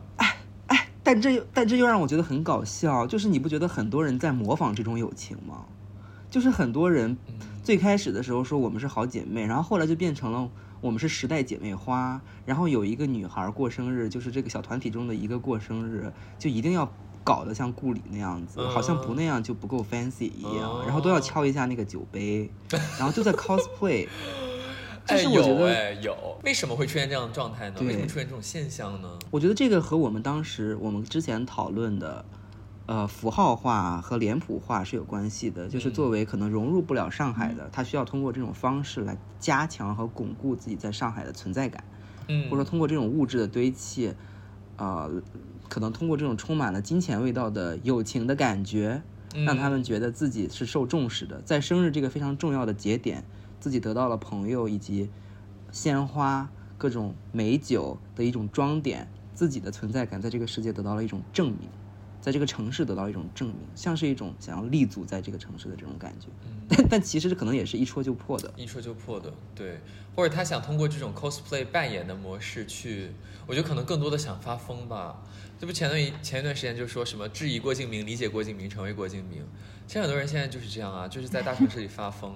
[1.03, 5.65] 但这又但这又让我觉得很搞笑，就是你不觉得很多人在模仿这种友情吗？
[6.31, 10.49] 就是很多人嗯，最开始的时候说我们是好姐妹，然后后来就变成了
[10.81, 12.19] 我们是时代姐妹花。
[12.45, 16.91] 然后有一个女孩过生日，就是这个小团体中的一个过生日，就一定要
[17.25, 22.49] 搞得像故里那样子，嗯好像不那样就不够 fancy 一样，哦然后都要敲一下那个酒杯，
[22.97, 24.07] 然后就在 cosplay。
[25.05, 27.75] 就哎，是我觉得，有哎有，为什么会出现这样的状态呢？
[27.77, 29.19] 对为什么出现这种现象呢？
[29.29, 32.23] 我觉得这个和我们当时我们之前讨论的。
[32.87, 41.83] 呃，符号化和脸谱化是有关系的，就是嗯作为可能融入不了上海的，他需要通过这种方式来加强和巩固自己在上海的存在感。
[42.27, 44.13] 嗯，或者说通过这种物质的堆砌，
[44.77, 45.11] 呃，
[45.69, 49.01] 可能通过这种充满了金钱味道的友情的感觉，
[49.45, 53.23] 让他们觉得自己是受重视的，在生日这个非常重要的节点，
[53.59, 55.09] 自己得到了朋友以及
[55.71, 61.69] 鲜花、各种美酒的一种装点，自己的存在感在这个世界得到了一种证明。
[62.25, 66.27] 在这个城市得到一种证明，像是一种想要立足在这个城市的这种感觉，
[66.67, 68.51] 但但其实可能也是一戳就破的。
[68.57, 69.79] 一戳就破的，对，
[70.15, 73.11] 或者他想通过这种 cosplay 扮演的模式去，
[73.45, 75.21] 我觉得可能更多的想发疯吧。
[75.59, 79.43] 这不前段一前一段时间就说什么质疑郭敬明，理解郭敬明，成为郭敬明。
[79.85, 82.31] 其实很多人现在就是这样啊，就是在大城市里发疯，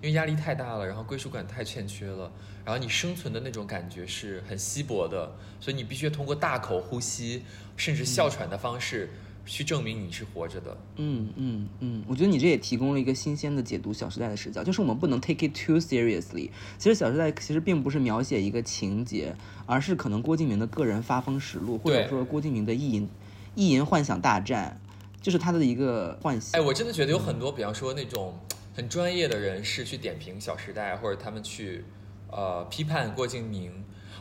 [0.00, 2.32] 因为压力太大了，然后归属感太欠缺了，
[2.64, 7.42] 然后你生存的那种感觉是很稀薄的，所以你必须通过大口呼吸，
[7.76, 9.10] 甚至哮喘的方式
[9.46, 10.76] 去证明你是活着的。
[10.96, 16.50] 嗯嗯嗯，我觉得你这也提供了一个新鲜的解读《小时代》的视角，就是我们不能 take it too seriously。
[16.78, 19.34] 其实《小时代》其实并不是描写一个情节，
[19.66, 23.08] 而是可能郭敬明的个人发疯实录，或者说郭敬明的意淫
[23.54, 24.80] 意淫幻想大战，
[25.20, 26.60] 就是他的一个幻想。
[26.60, 28.38] 哎，我真的觉得有很多，比方说那种
[28.74, 31.84] 很专业的人士去点评《小时代》，或者他们去
[32.30, 33.70] 呃批判郭敬明，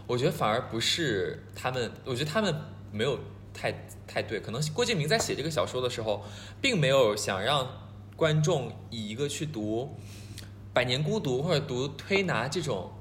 [0.05, 2.53] 我觉得反而不是他们，我觉得他们
[2.91, 3.17] 没有
[3.53, 4.39] 太太对。
[4.39, 6.23] 可能郭敬明在写这个小说的时候，
[6.61, 7.67] 并没有想让
[8.15, 9.97] 观众以一个去读
[10.73, 12.91] 《百年孤独》或者读推拿这种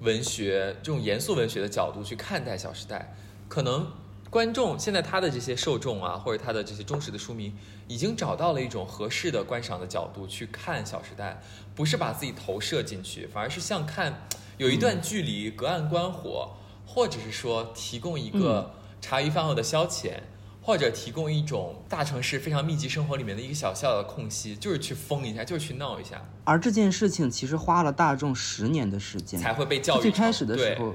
[0.00, 3.16] 文学、这种严肃文学的角度去看待《小时代》，
[3.48, 3.90] 可能
[4.30, 7.54] 观众现在他的这些受众啊，或者他的这些忠实的书迷，
[7.86, 11.40] 已经找到了一种合适的观赏的角度去看《小时代》，
[11.76, 14.28] 不是把自己投射进去，反而是像看
[14.58, 20.14] 有一段距离，隔岸观火，或者是说提供一个茶余饭后的消遣。
[20.60, 30.02] 或者提供一种大城市非常密集生活里面的一个小小的空隙，就是去疯一下，就是去闹一下，而这件事情其实花了大众十年的时间，才会被教育。
[30.02, 30.94] 最开始的时候，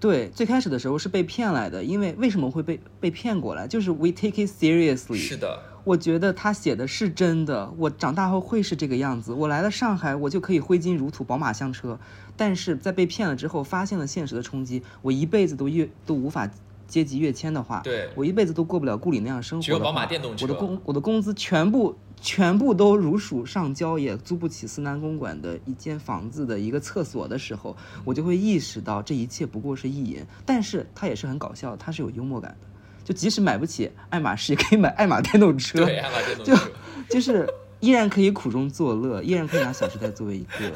[0.00, 3.68] 对，最开始的时候是被骗来的，因为为什么会被被骗过来？
[3.68, 5.18] 就是 we take it seriously。
[5.18, 9.34] 是的，我觉得他写的是真的，我长大后会是这个样子。
[9.34, 12.00] 我来了上海，我就可以挥金如土，宝马香车。
[12.34, 16.48] 但是在被骗了之后，发现了现实的冲击，我一辈子都越都无法
[16.88, 19.62] 阶级跃迁的话，对我一辈子都过不了顾里那样生活。
[19.62, 30.24] 只有宝马电动车我的工我的工资全部全部都如数上交，也租不起思南公馆的一间房子的一个厕所的时候，我就会意识到这一切不过是意淫。
[30.44, 32.66] 但是它也是很搞笑的，它是有幽默感的。
[33.04, 35.84] 就即使买不起爱马仕，也可以买 爱玛电动车。
[35.84, 36.60] 对，爱玛电动车就。
[37.08, 37.48] 就是
[37.80, 40.70] 依然可以苦中作乐，依然可以拿《小时代》作为一个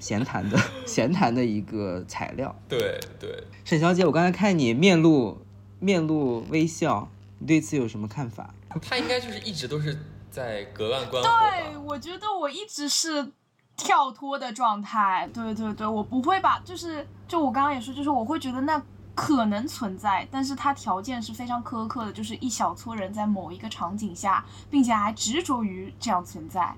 [0.00, 2.52] 闲谈的 闲谈的一个材料。
[2.68, 3.30] 对对，
[3.64, 5.40] 沈小姐，我刚才看你面露
[5.80, 7.08] 面露微笑，
[7.38, 8.54] 你对此有什么看法？
[8.82, 9.98] 他应该就是一直都是
[10.30, 13.32] 在隔岸观火对，我觉得我一直是
[13.76, 15.28] 跳脱的状态。
[15.32, 18.80] 对对对，我不会把，就是就我刚刚也说，就是我会觉得那
[19.14, 26.74] 可能存在，但是它条件是非常苛刻的，就是一小撮人在某一个场景下，并且还执着于这样存在。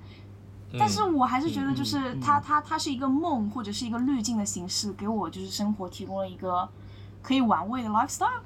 [0.78, 6.68] 但是嗯我还是觉得，就是嗯嗯它它它是一个梦或者是一个滤镜的形式，给我就是生活提供了一个
[7.20, 8.40] 可以玩味的 lifestyle，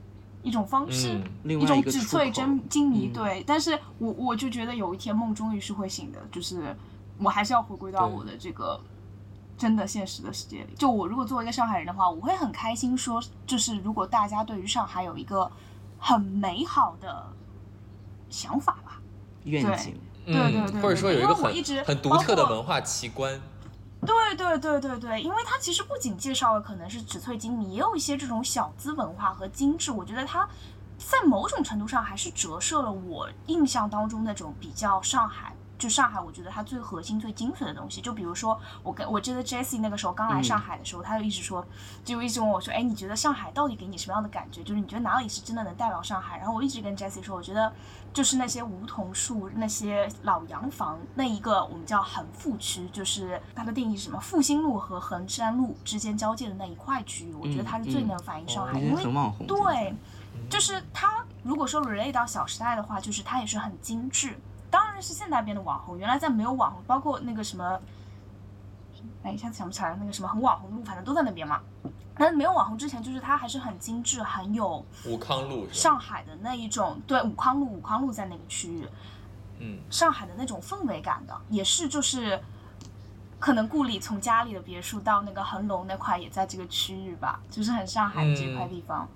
[0.44, 1.14] 一种方式。
[1.14, 3.44] 嗯，另外一种纸醉口金金迷，嗯对。
[3.44, 6.76] 但是我我就觉得有一天梦终于是会醒的，就是
[7.18, 8.78] 我还是要回归到我的这个
[9.56, 10.74] 真的现实的世界里。
[10.76, 15.50] 就我如果作为一个上海人的话，我会很开心说，就是如果大家对于上海有一个
[15.98, 17.26] 很美好的
[18.28, 19.00] 想法吧，
[19.44, 19.94] 愿景，
[20.26, 23.40] 对对嗯对或者说有一个因为我一直很很独特的文化奇观。
[24.04, 29.90] 对对对对对，因为它其实不仅介绍了可能是纸醉金迷，也有一些这种小资文化和精致。
[29.90, 30.48] 我觉得它
[30.98, 38.00] 在某种程度上还是折射了我印象当中那种比较上海就上海，我觉得它最核心、最精髓的东西。
[38.00, 41.64] 就比如说，我跟我记得 Jessie 那个时候刚来上海的时候，他就一直说，
[42.04, 44.62] 就一直问我说，哎，你觉得上海到底给你什么样的感觉？
[44.62, 46.38] 就是你觉得哪里是真的能代表上海？
[46.38, 47.72] 然后我一直跟 Jessie 说，我觉得
[48.12, 54.20] 就是那些梧桐树、那些老洋房，那一个我们叫横富区，就是它的定义是什么？
[54.20, 59.02] 复兴路和衡山路之间交界的那一块区域，我觉得它是最嗯能反映上海，因为。
[59.46, 59.94] 对，
[60.48, 64.38] 就是它如果说 relate 到《小时代》的话，就是它也是很精致。
[64.74, 67.80] 当然是现在变的网红，原来在没有网红，包括那个什么，
[69.22, 71.60] 哎，一下子想不起来那个什么很网红路，反正都在那边嘛。
[72.16, 75.68] 但是没有网红之前，就是它还是很精致，很有武康路？
[75.70, 78.88] 上海的那一种，对，武康路，武康路在那个区域，
[79.60, 82.42] 嗯，上海的那种氛围感的，也是就是，
[83.38, 89.06] 可能顾里从家里的别墅到那个恒隆那块也在这个区域吧，就是很上海的这块地方。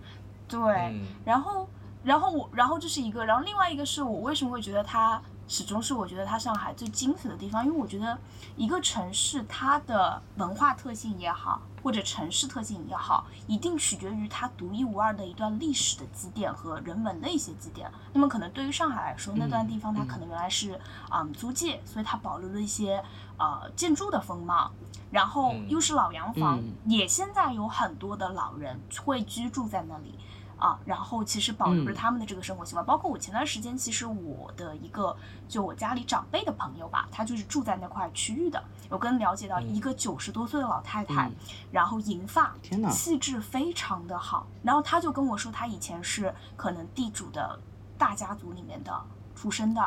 [0.46, 0.60] 对，
[0.92, 1.68] 嗯然后，
[2.04, 8.16] 然后我，然后这是一个，然后另外一个是我为什么会觉得它始终是我觉得它上海最精髓的地方，因为我觉得
[8.54, 17.90] 一个城市它的文化特性也好，或者城市特性也好，一定取决于它独一无二的一段历史的积淀和人文的一些积淀。
[18.12, 20.78] 那么可能对于上海来说，那段地方它可能原来是
[21.10, 23.02] 嗯租界，所以它保留了一些
[23.38, 24.70] 呃建筑的风貌。
[25.10, 30.14] 然后嗯又是老洋房，嗯也现在有很多的老人会居住在那里，
[30.58, 31.94] 啊，然后其实保留了嗯。
[31.94, 35.16] 他们的这个生活习惯，包括我前段时间，其实我的一个
[35.48, 39.74] 就我家里长辈的朋友吧，他就是住在那块区域的，我跟了解到嗯。
[39.74, 41.34] 一个九十多岁的老太太，嗯
[41.70, 42.54] 然后银发，
[42.90, 47.58] 气质非常的好，然后他就跟我说，他以前是可能地主的
[47.96, 49.00] 大家族里面的
[49.36, 49.80] 出身的，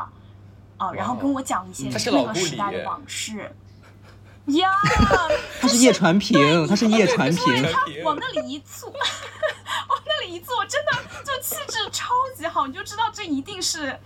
[0.76, 3.54] 啊，然后跟我讲一些那个时代的往事。
[4.46, 4.70] 呀，
[5.60, 7.72] 他是叶传平，他是叶传平对。
[7.72, 8.90] 他往那里一坐，
[9.88, 10.92] 往那里一坐，真的
[11.24, 13.98] 就气质超级好，你就知道这一定是，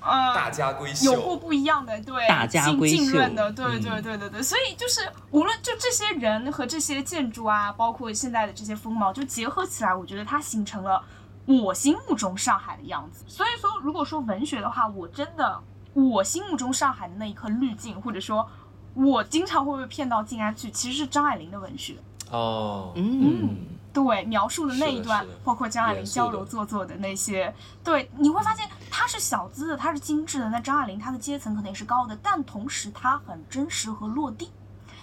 [0.00, 5.00] 呃，大家闺秀，有过不一样的，对，大家闺秀浸润的，对嗯对对对对，所以就是
[5.32, 11.02] 无论就这些人和这些建筑啊，包括现在的这些风貌，就结合起来，我觉得它形成了
[11.46, 13.24] 我心目中上海的样子。
[13.26, 15.60] 所以说，如果说文学的话，我真的
[15.94, 18.48] 我心目中上海的那一颗滤镜，或者说
[18.94, 21.96] 我经常会被骗到静安去，其实是张爱玲的文学。
[22.30, 23.56] 哦，嗯，
[23.92, 30.48] 对，描述的那一段包括张爱玲严肃娇柔做作的那些，对，你会发现她是小资的，她是精致的。
[30.48, 34.50] 那张爱玲她的阶层可能也是高的，但同时她很真实和落地，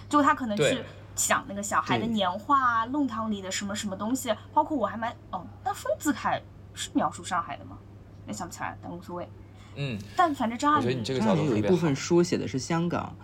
[0.08, 0.82] 就她可能去
[1.14, 6.40] 想那个小孩的年画啊，弄堂里的什么什么东西，包括我还蛮哦，那丰子恺
[6.74, 7.78] 是描述上海的吗？
[8.26, 9.28] 也想不起来，但无所谓。
[9.74, 13.14] 嗯，但反正张爱我觉得你玲这个角张爱玲有一部分书写的是香港，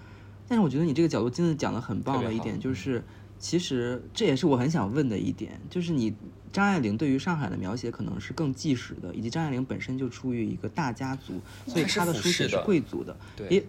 [0.48, 3.04] 但是我觉得你这个角度真的讲的很棒的一点就是，
[3.38, 6.14] 其实这也是我很想问的一点，就是你
[6.50, 13.60] 张爱玲对于上海的描写可能是更纪实的，以及张爱玲本身就出于一个大家族，所以她的书写是贵族的，对也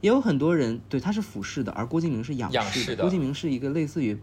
[0.00, 3.02] 也有很多人对她是俯视的，而郭敬明是仰视的。
[3.02, 4.18] 郭敬明是一个类似于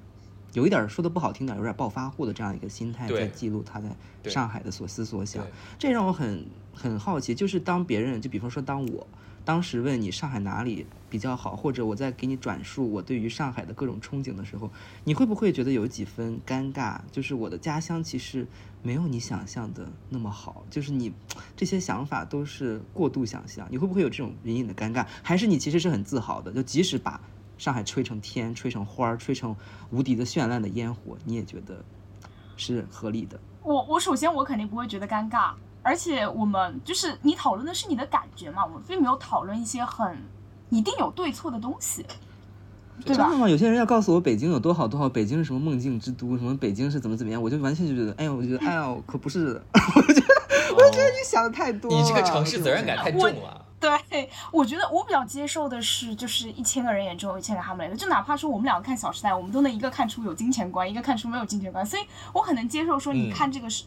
[0.53, 5.51] 有一点儿说的不好听点儿，有点儿暴发户的这样一个心态，在记录他在上海的所思所想对。
[5.77, 9.05] 这让我很很好奇，就是当别人就比方说当我
[9.45, 14.71] 当时问你上海哪里比较好，或者我在给你转述我对于上海的各种憧憬的时候，
[15.03, 16.99] 你会不会觉得有几分尴尬？
[17.11, 18.47] 就是我的家乡其实
[18.81, 21.13] 没有你想象的那么好，就是你
[21.55, 25.05] 这些想法都是过度想象，你会不会有这种隐隐的尴尬？
[25.21, 26.51] 还是你其实是很自豪的？
[26.51, 27.21] 就即使把
[27.57, 29.55] 上海吹成天、吹成花儿、吹成
[29.91, 31.85] 无敌的绚烂的烟火，你也觉得
[32.57, 33.39] 是合理的？
[33.61, 35.53] 我我首先我肯定不会觉得尴尬，
[35.85, 40.17] 而且我们就是你讨论的是你的感觉嘛，我们并没有讨论一些很
[40.71, 42.03] 一定有对错的东西，
[43.05, 43.37] 对吧真的？
[43.37, 43.47] 吗？
[43.47, 49.61] 有些人要告诉我北京有多好多好，北京是什么梦境之都，什么北京是怎么怎么样，我就完全就觉得，哎呦，我觉得，哎呦，可不是，
[49.95, 50.35] 我觉得，
[50.73, 51.97] 我觉得你想的太多了。
[51.97, 53.61] 你这个城市责任感太重了。
[54.09, 62.01] 对，我觉得我比较接受的是，就是一千个人眼中有一千个哈姆雷特，就哪怕说我们两个看《小时代》，我们都能一个看出有金钱观，一个看出没有金钱观，所以
[62.33, 63.83] 我很能接受说你嗯看这个是、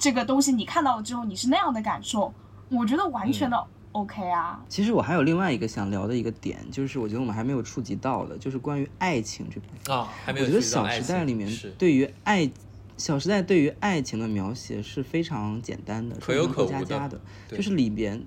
[0.00, 2.32] 这个东西，你看到了之后你是那样的感受，
[2.70, 4.58] 我觉得完全的 OK 啊。
[4.66, 9.94] 其实我还有另外一个想聊的一个点，就是我觉得我们还没有触及到的，就是关于爱情这部分。
[9.94, 12.46] 啊，还没我觉得《小时代》里面对于爱，
[12.96, 16.78] 《小时代》对于爱情的描写是非常简单的，可有可无的。
[16.78, 18.24] 是家家的，就是里边，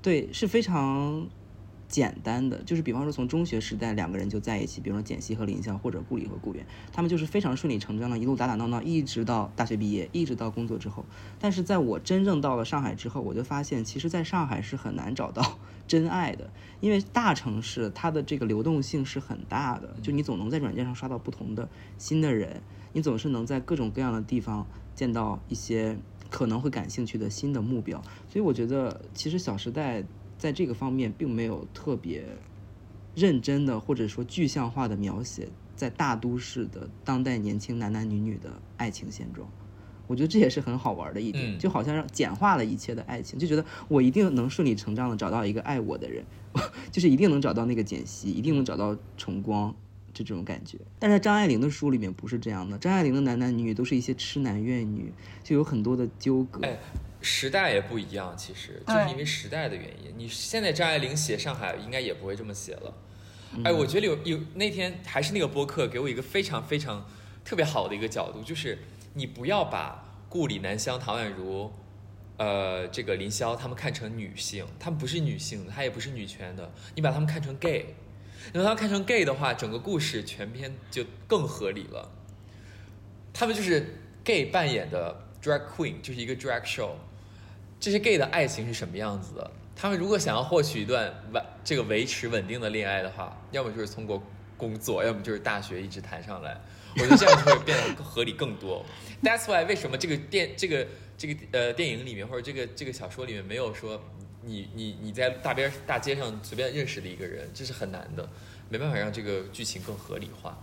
[0.00, 1.26] 对是非常
[1.92, 11.04] 简单的，就是比方说从中学时代两个人就在一起，比如说简溪和林霄，或者顾里和顾源，他们就是非常顺理成章的，一路打打闹闹，一直到大学毕业，一直到工作之后。
[11.38, 21.68] 但是在我真正到了上海之后，我就发现，其实在上海是很难找到真爱的，因为大城市它的这个流动性是很大的，就你总能在软件上刷到不同的
[21.98, 22.62] 新的人，
[22.94, 25.98] 你总是能在各种各样的地方见到一些
[26.30, 30.00] 可能会感兴趣的新的目标，所以我觉得其实《小时代》
[30.42, 32.24] 在这个方面并没有特别
[33.14, 39.48] 认真的或者说具象化的描写在大都市的当代年轻男男女女的爱情现状。
[40.08, 46.26] 我觉得这也是很好玩的一点，嗯就好像让简化了一切的爱情，就觉得我一定能顺理成章的找到一个爱我的人，
[46.90, 49.72] 就是一定能找到那个简溪，一定能找到重光，
[50.12, 50.78] 这种感觉。
[50.98, 56.60] 但是在张爱玲的书里面不是这样的，张爱玲的男男女女都是一些痴男怨女，就有很多的纠葛。
[56.62, 56.78] 哎，
[57.20, 60.12] 时代也不一样，其实就是因为时代的原因。
[60.16, 62.94] 你现在张爱玲写上海，应该也不会这么写了。
[63.64, 67.06] 哎，我觉得有有那天还是那个播客给我一个非常非常
[67.44, 68.78] 特别好的一个角度，就是
[69.12, 71.70] 你不要把顾里、南湘、唐宛如，
[72.38, 77.94] 呃，这个林霄他们看成女性，他们不是女性的，她也不是女权的，你把他们看成 gay，
[78.52, 82.10] 你把她们看成 gay 的话，整个故事全篇就更合理了。
[83.32, 86.90] 他们就是 gay 扮演的 drag queen，就是一个 drag show。
[87.80, 89.50] 这些 gay 的爱情是什么样子的？
[89.74, 94.22] 他们如果想要获取一段稳这个维持稳定的恋爱的话，要么就是通过
[94.56, 96.60] 工作，要么就是大学一直谈上来。
[96.94, 98.84] 我觉得这样就会变得 合理更多。
[99.22, 100.86] That's why 为什么这个电这个
[101.16, 104.00] 这个呃电影里面或者这个这个小说里面没有说
[104.44, 108.28] 你你你在大边大街上随便认识的一个人，这是很难的，
[108.68, 110.58] 没办法让这个剧情更合理化。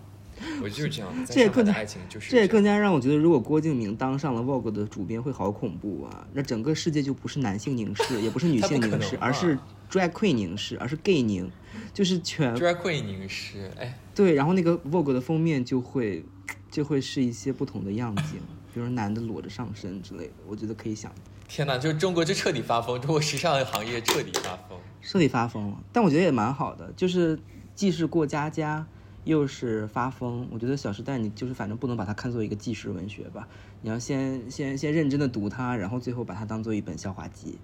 [0.63, 6.25] 我就是这样这也更加爱情就是样这也更加让我觉得，如果郭敬明当上了 Vogue 的主编，会好恐怖啊！
[6.32, 9.59] 那整个世界就不是男性凝视，也不是女 性凝视，而是
[9.91, 11.51] drag queen 凝视，而是 gay 凝，
[11.93, 14.34] 就是全 drag queen 凝视，哎，对。
[14.34, 16.23] 然后那个 Vogue 的封面就会
[16.71, 18.39] 就会是一些不同的样景，
[18.73, 21.13] 比如男的裸着上身之类的，我觉得可以想
[21.50, 24.80] 天哪，就是中国就彻底发疯，中国时尚行业彻底发疯。
[25.02, 25.78] 彻底发疯了。
[25.91, 27.39] 但我觉得也蛮好的，就是
[27.74, 28.86] 既是过家家，
[29.24, 30.47] 又是发疯。
[30.52, 33.47] 我觉得《小时代》你就是反正不能把它看作一个纪实文学吧，
[33.82, 37.58] 你要先先先认真的读它，然后最后把它当做一本笑话集，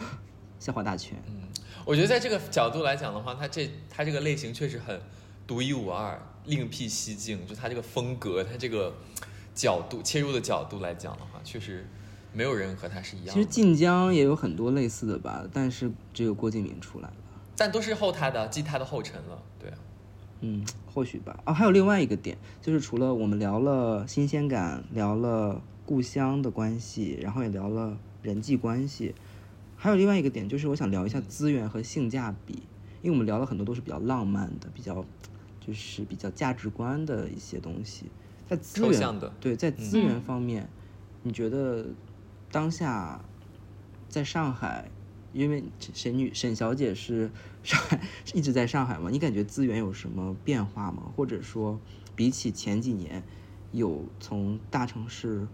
[0.58, 1.22] 笑话大全。
[1.26, 1.42] 嗯
[1.84, 5.00] 我觉得在这个角度来讲的话，它这它这个类型确实很
[5.46, 7.46] 独一无二，另辟蹊径。
[7.46, 8.94] 就它这个风格，它这个
[9.54, 11.88] 角度切入的角度来讲的话，确实
[12.38, 13.44] 没有人和他是一样其实。
[13.44, 17.14] 晋江也有很多类似的吧，但是只有郭敬明出来了。
[17.56, 19.42] 但都是后他的，继他的后尘了。
[19.58, 19.78] 对啊，
[20.42, 21.36] 嗯，或许吧。
[21.44, 29.16] 啊，还有另外一个点，就是除了我们聊了新鲜感，聊了故乡的关系，然后也聊了人际关系，
[29.74, 32.62] 还有另外一个点，就是我想聊一下资源和性价比，
[33.02, 35.04] 因为我们聊了很多都是比较浪漫的，比较
[35.58, 38.04] 就是比较价值观的一些东西，
[38.46, 40.68] 在资源的对，在资源嗯方面，
[41.24, 41.84] 你觉得
[42.50, 43.20] 当下
[44.08, 44.90] 在上海？
[45.34, 47.30] 因为沈女沈小姐是
[47.62, 48.00] 上海
[48.32, 51.12] 一直在上海嘛，你感觉资源有什么变化吗？
[51.14, 51.78] 或者说，
[52.16, 53.22] 比起前几年，
[53.70, 55.46] 有从大城市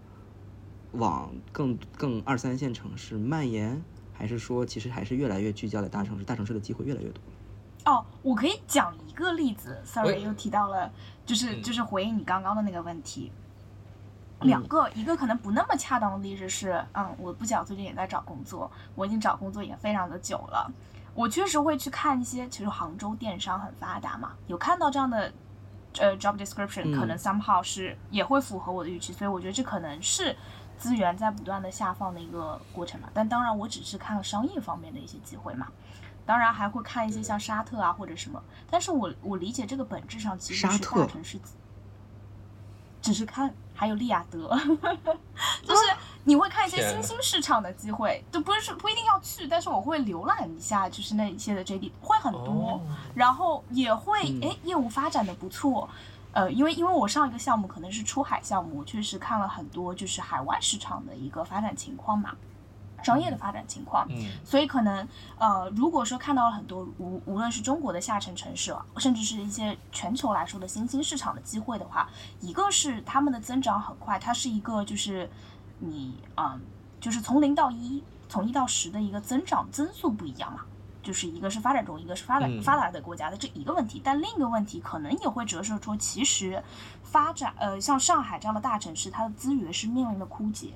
[0.93, 3.83] 往更更二三线城市蔓延，
[4.13, 7.21] 还是说其实还是越来越聚焦在大城市，大城市的机会越来越多？
[7.83, 10.91] 哦，我可以讲一个例子，sorry，又提到了，
[11.25, 13.29] 就是嗯就是回应你刚刚的那个问题。
[13.35, 13.44] 嗯
[14.45, 20.71] 两个，一个可能不那么恰当的例子是，嗯，我不巧最近也在找工作，我已经找工作也非常的久了，
[21.13, 25.31] 我确实会去看一些，其实杭州电商很发达嘛，有看到这样的，
[25.99, 30.35] 呃，job description，嗯可能 somehow 是也会符合我的预期，所以我觉得这可能是
[30.77, 33.09] 资源在不断的下放的一个过程嘛。
[33.13, 35.67] 但当然，我只是看了商业方面的一些机会嘛。
[36.27, 41.37] 当然还会看一些像沙特啊或者什么，但是我我理解这个本质上其实是大城市，
[43.05, 44.39] 只是看还有利雅得，
[45.61, 45.81] 就是
[46.23, 52.81] 你会看一些新兴市场的机会，就不是不一定要去，但是我会浏览一下，就是那一些的 JD 会很多，哦
[53.13, 55.87] 然后也会嗯哎业务发展的不错。
[56.33, 62.35] 呃，因为因为我上一个项目可能是出海项目，我确实看了很多就是海外市场的一个发展情况嘛，
[63.05, 64.05] 商业的发展情况。
[64.09, 72.09] 嗯，所以可能呃，如果说看到了很多无无论是中国的下沉城市，甚至是一些全球来说的新兴市场的机会的话，
[72.41, 75.29] 一个是他们的增长很快，它是一个就是
[75.79, 76.59] 你嗯，
[76.99, 80.61] 就是从零到一，从一到十的一个增长增速不一样嘛。
[81.03, 86.63] 就是一个是发展中，一个是发展嗯发达的国家的这一个问题，但另一个问题可能也会折射出，其实
[87.03, 90.73] 发展呃像上海这样的大城市，它的资源是面临的枯竭，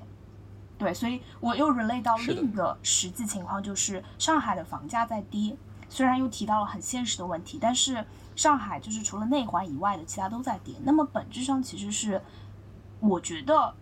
[0.80, 5.54] 对，所以我又 relate 到另一个实际情况，就是上海的房价在跌。
[5.90, 8.02] 虽然又提到了很现实的问题，但是
[8.34, 10.74] 上海就是除了内环以外的其他都在跌。
[10.84, 12.22] 那么本质上其实是，
[12.98, 13.74] 我觉得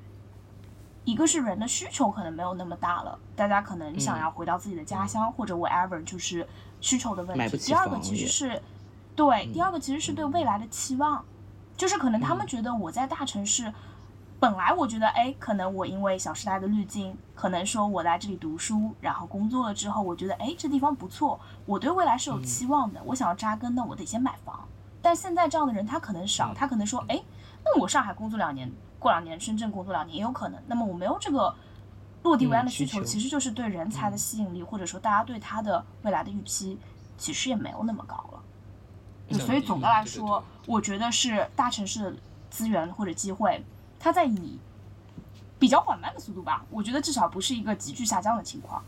[1.04, 6.44] 一个是人的需求可能没有那么大了，大家可能想要回到自己的家乡、或者 whatever，就是
[6.80, 7.58] 需求的问题。
[7.58, 8.60] 第二个其实是
[9.14, 11.24] 对，第二个其实是对未来的期望，
[11.76, 13.72] 就是可能他们觉得我在大城市。
[14.40, 24.66] 本来我觉得，哎，可能我因为《小时代》的滤镜，可能说我来这里读书，然后工作了之后，我觉得，哎，这地方不错，我对未来是有期望的，我想要扎根，那我得先买房。
[25.02, 27.20] 但现在这样的人他可能少，他可能说，哎，
[27.64, 30.62] 那我上海工作两年，过两年深圳工作两年也有可能。
[30.66, 31.52] 那么我没有这个
[32.22, 36.78] 落地为安的需求，其实就是对人才的吸引力，或者说大家对他的未来的预期，
[37.16, 38.42] 其实也没有那么高了。
[39.30, 42.16] 嗯所以总的来对对说，对我觉得是大城市的
[42.50, 43.64] 资源或者机会，
[43.98, 44.58] 它在以
[45.58, 48.82] 比较缓慢的速度吧，我觉得至少不是一个急剧下降的情况。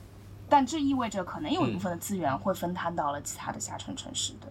[0.49, 4.51] 但这意味着可能有一部分的资源会分摊到了其他的下沉城市，对。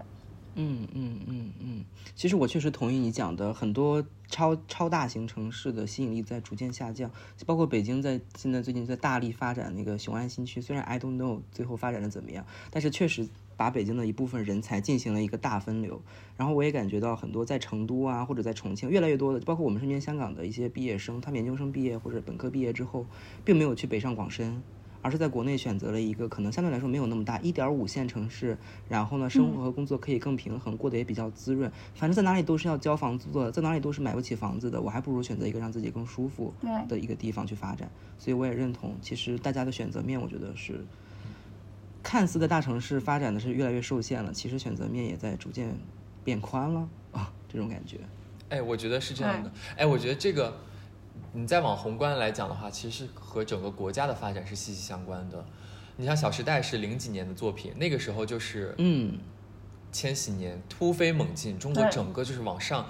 [0.56, 1.86] 嗯嗯嗯嗯，
[2.16, 7.10] 其实我确实同意你讲的，很多超超大型城市的吸引力在逐渐下降，
[7.46, 13.30] 包括北京在现在最近在大力发展那个雄安新区，虽然 I don't know 最后发展的怎么样，但是确实
[13.60, 16.02] 把北京的一部分人才进行了一个大分流。
[16.38, 23.06] 然后我也感觉到很多在成都啊或者在重庆，越来越多的，包括我们身边香港的一些毕业生，他们研究生毕业或者本科毕业之后，
[23.44, 24.64] 并没有去北上广深。
[25.02, 28.58] 而是在国内选择了一个可能相对来说没有那么大一点五线城市，
[28.90, 31.72] 然后呢，生活和工作可以更平衡，过得也比较滋润。
[31.96, 37.90] 反正在哪里都是要交房租的，在哪里都是买不起房子的，我还不如选择一个让自己更舒服对的一个地方去发展。
[38.18, 40.86] 所以我也认同，其实大家的选择面，我觉得是
[42.10, 45.78] 看似的大城市发展的是越来越受限了，其实选择面也在逐渐
[46.24, 48.00] 变宽了啊，这种感觉。
[48.50, 49.52] 哎，我觉得是这样的。
[49.78, 50.58] 哎，我觉得这个，
[51.34, 55.46] 你再往宏观来讲的话，其实是和整个国家的发展是息息相关的。
[55.98, 59.20] 你像《小时代》是零几年的作品，那个时候就是嗯，
[59.92, 62.88] 千禧年突飞猛进，中国整个就是往上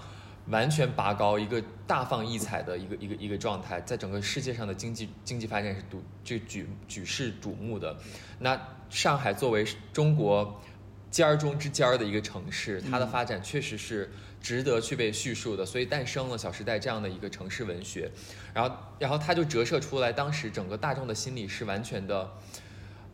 [0.47, 7.97] 完全拔高，一个大放异彩的一个一个一个状态，在整个世界上的经济经济发展是独就举举世瞩目的。
[8.39, 8.57] 那
[8.89, 10.61] 上海作为中国
[11.09, 14.11] 尖儿中之尖儿的一个城市，它的发展确实是
[14.41, 18.11] 值得去被叙述的，所以诞生了《小时代》这样的一个城市文学。
[18.53, 22.31] 然后，然后它就折射出来，当时整个大众的心理是完全的。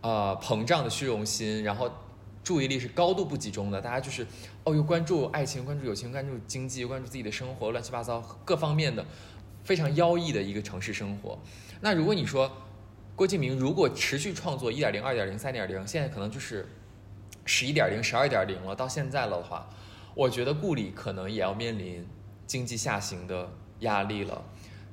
[0.02, 1.92] 呃膨胀的虚荣心，然后
[2.44, 4.28] 注意力是高度不集中的，大家就是
[4.64, 9.04] 哦又关注爱情，关注友情，关注经济，关注自己的生活，乱七八糟各方面的
[9.64, 11.40] 非常妖异的一个城市生活。
[11.82, 12.56] 那如果你说
[13.16, 16.68] 郭敬明如果持续创作一点零、二点零、三点零，现在可能就是
[17.46, 19.70] 十一点零、十二点零了，到现在了的话，
[20.14, 22.06] 我觉得顾里可能也要面临
[22.46, 23.50] 经济下行的
[23.80, 24.44] 压力了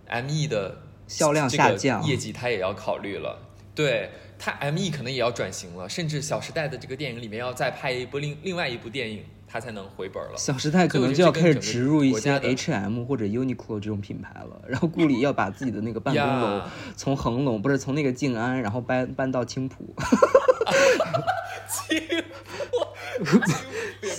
[0.06, 3.48] ，M.E 的销量下降业绩他也要考虑了。
[3.74, 10.32] 对他 M.E 可能也要转型了，甚至《小时代》的这个电影里面要再拍一部另另外一部电影，他才能回本了。
[10.38, 16.62] 小时代可能就要开始植入一些国家的 H&M 或者 Uniqlo 这种品牌了，然后顾里要把自己的那个办公楼
[16.96, 19.94] 从恒隆不是从那个静安，然后搬搬到青浦。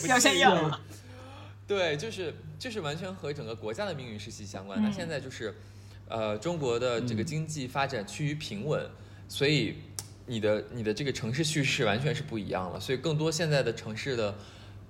[0.08, 0.80] 有些有了。
[1.66, 4.88] 对，就是就是完全和整个国家的命运是息息相关的。
[4.88, 5.56] 嗯现在就是，
[6.08, 8.88] 呃，中国的这个经济发展趋于平稳，
[9.28, 9.78] 所以
[10.28, 12.80] 你的你的这个城市叙事完全是不一样了。
[12.80, 14.36] 所以更多现在的城市的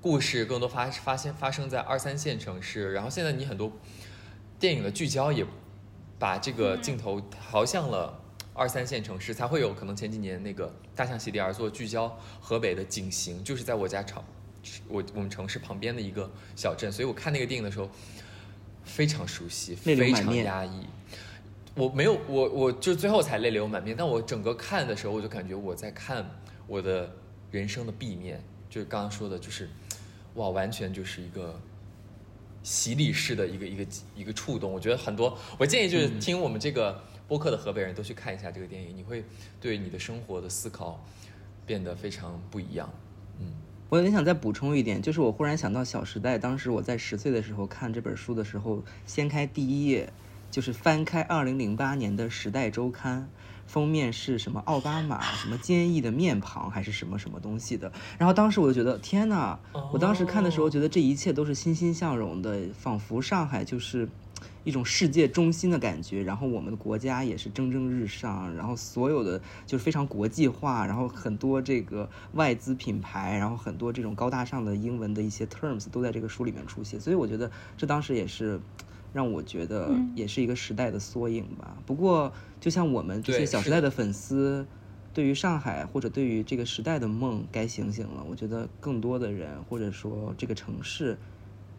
[0.04, 2.92] 故事，更多发发现发生在二三线城市。
[2.92, 3.72] 然后现在你很多
[4.60, 5.46] 电影的聚焦也
[6.20, 8.20] 把这个镜头逃向了。
[8.56, 14.24] 二三线城市才会有可能前几年那个大象席地而坐聚焦河北的景行，就是在我家城，
[14.88, 17.90] 我我们城市旁边的一个小镇，所以我看那个电影的时候
[18.84, 20.86] 非常熟悉，非常压抑。
[21.74, 26.24] 我没有，我我就最后才泪流满面，但我整个看的时候，我就感觉我在看
[26.68, 27.12] 我的
[27.50, 29.68] 人生的 B 面，就是刚刚说的，就是
[30.36, 31.60] 哇，完全就是一个
[32.64, 34.72] 洗礼式的一个一个一个触动。
[34.72, 39.24] 我觉得很多，我建议就是听我们这个播客的河北人都去看一下这个电影，你会
[39.62, 41.04] 对你的生活的思考
[41.66, 42.92] 变得非常不一样。
[43.40, 43.54] 嗯
[43.90, 50.12] 我有点想再补充一点，就是我忽然想到《小时代》，当时我在十岁的时候看这本书的时候，掀开第一页，
[50.50, 53.22] 就是翻开二零零八年的《时代周刊》，
[53.66, 59.60] 封面是什么奥巴马 什么坚毅的面庞还是什么什么东西的，然后当时我就觉得天哪！
[59.92, 64.08] 我当时看的时候觉得这一切都是欣欣向荣的，仿佛上海就是。
[64.66, 78.58] 一种世界中心的感觉，然后我们的国家也是蒸蒸日上，然后所有的就是非常国际化，然后很多这个外资品牌，然后很多这种高大上的英文的一些 terms 都在这个书里面出现，所以我觉得这当时也是
[79.14, 81.78] 让我觉得也是一个时代的缩影吧。
[81.86, 84.68] 不过就像我们这些小时代的粉丝。
[85.16, 91.16] 对于上海或者对于这个时代的梦该醒醒了，我觉得更多的人或者说这个城市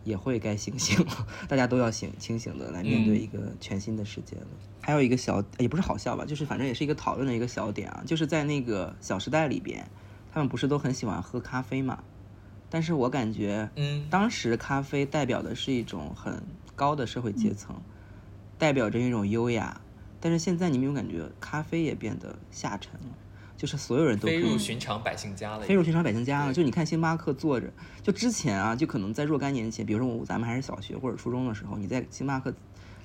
[0.04, 4.46] 也会该醒醒了，大家都要醒清醒的来面对嗯一个全新的世界了。
[4.80, 9.84] 还有一个小也不是好笑吧，就是反正也是一个讨论的一个小点啊，就是在那个《小时代》里边，
[10.32, 12.04] 他们不是都很喜欢喝咖啡嘛？
[12.70, 16.40] 但是我感觉，嗯当时咖啡代表的是一种很
[16.74, 17.76] 高的社会阶层，
[18.58, 19.80] 代表着一种优雅。
[20.20, 23.08] 但是现在你有没有感觉咖啡也变得下沉了？
[23.56, 25.60] 就是所有人都可飞入寻常百姓家了。
[25.60, 26.52] 飞入寻常百姓家了。
[26.52, 27.72] 就你看星巴克坐着，
[28.02, 32.52] 就之前啊，就可能在若干年前，比如说我咱们还是小学或者初中的时候，你在星巴克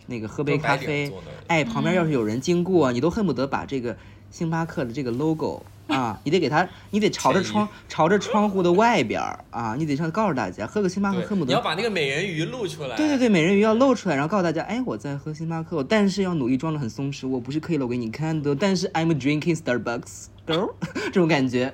[0.08, 1.14] 那个喝杯咖啡
[1.48, 3.96] 哎，旁边要是有人经过，你都恨不得把这个
[4.32, 11.48] 星巴克的这个 logo 啊，你得给他，你得朝着窗朝着窗户的外边儿啊，你得上告诉大家，喝个星巴克，恨不得。
[11.48, 12.96] 你要把那个美人鱼露出来。
[12.96, 20.28] 对对对，美人鱼要露出来，然后告诉大家，哎，我在喝星巴克，但是要努力装的很松弛，我不是刻意露给你看的，但是 I'm drinking Starbucks
[21.06, 21.74] 这种感觉。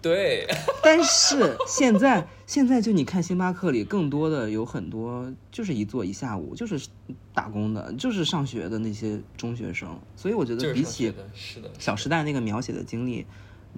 [0.00, 0.46] 对，
[0.82, 6.88] 但是现在，现在就你看星巴克里更多的有很多就是一坐一下午，就是
[7.32, 9.96] 打工的，就是上学的那些中学生。
[10.16, 13.24] 所以我觉得比起是的，《小时代》那个描写的经历，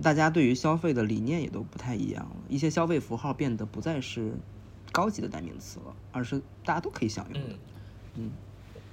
[0.03, 2.37] 大家对于消费的理念也都不太一样了。
[2.49, 4.33] 一些消费符号变得不再是
[4.91, 7.51] 高级的代名词了，而是大家都可以享用的。
[7.51, 7.59] 嗯
[8.17, 8.31] 嗯，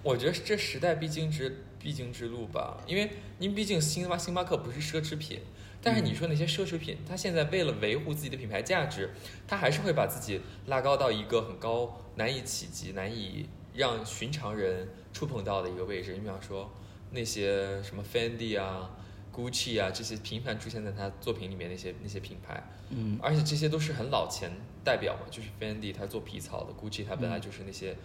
[0.04, 3.10] 我觉得这时代必经之必经之路吧，因为
[3.40, 5.40] 您毕竟星巴星巴克不是奢侈品。
[5.84, 9.10] 但是你说那些奢侈品，它现在为了维护自己的品牌价值，
[9.48, 16.14] 它还是会把自己拉高到一个很高、难以企及、难以让寻常人触碰到的一个位置。
[16.14, 16.72] 你比方说
[17.10, 18.92] 那些什么 Fendi 啊、
[19.36, 24.52] Gucci 啊这些频繁出现在他作品里面那些那些品牌，嗯，而且这些都是很老钱
[24.84, 27.96] 代表嘛，就是 Fendi 他做皮草的，Gucci 它本来就是那些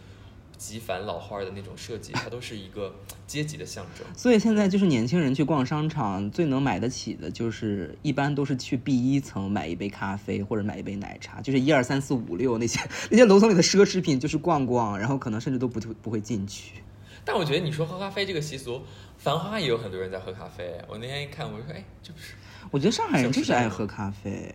[0.56, 2.94] 极繁老花的那种设计，它都是一个
[3.26, 4.06] 阶级的象征。
[4.16, 12.80] 所以现在就是年轻人去逛商场，最能买得起的就是一般都是去 B 一层买一杯咖啡或者买一杯奶茶，就是一二三四五六那些
[13.10, 16.82] 那些楼层里的奢侈品，就是逛逛，然后可能甚至都不不会进去。
[17.24, 18.82] 但我觉得你说喝咖啡这个习俗，
[19.18, 20.80] 繁花也有很多人在喝咖啡。
[20.88, 22.34] 我那天一看，我就说，哎，这不是
[22.70, 24.54] 我觉得上海人就是爱喝咖啡，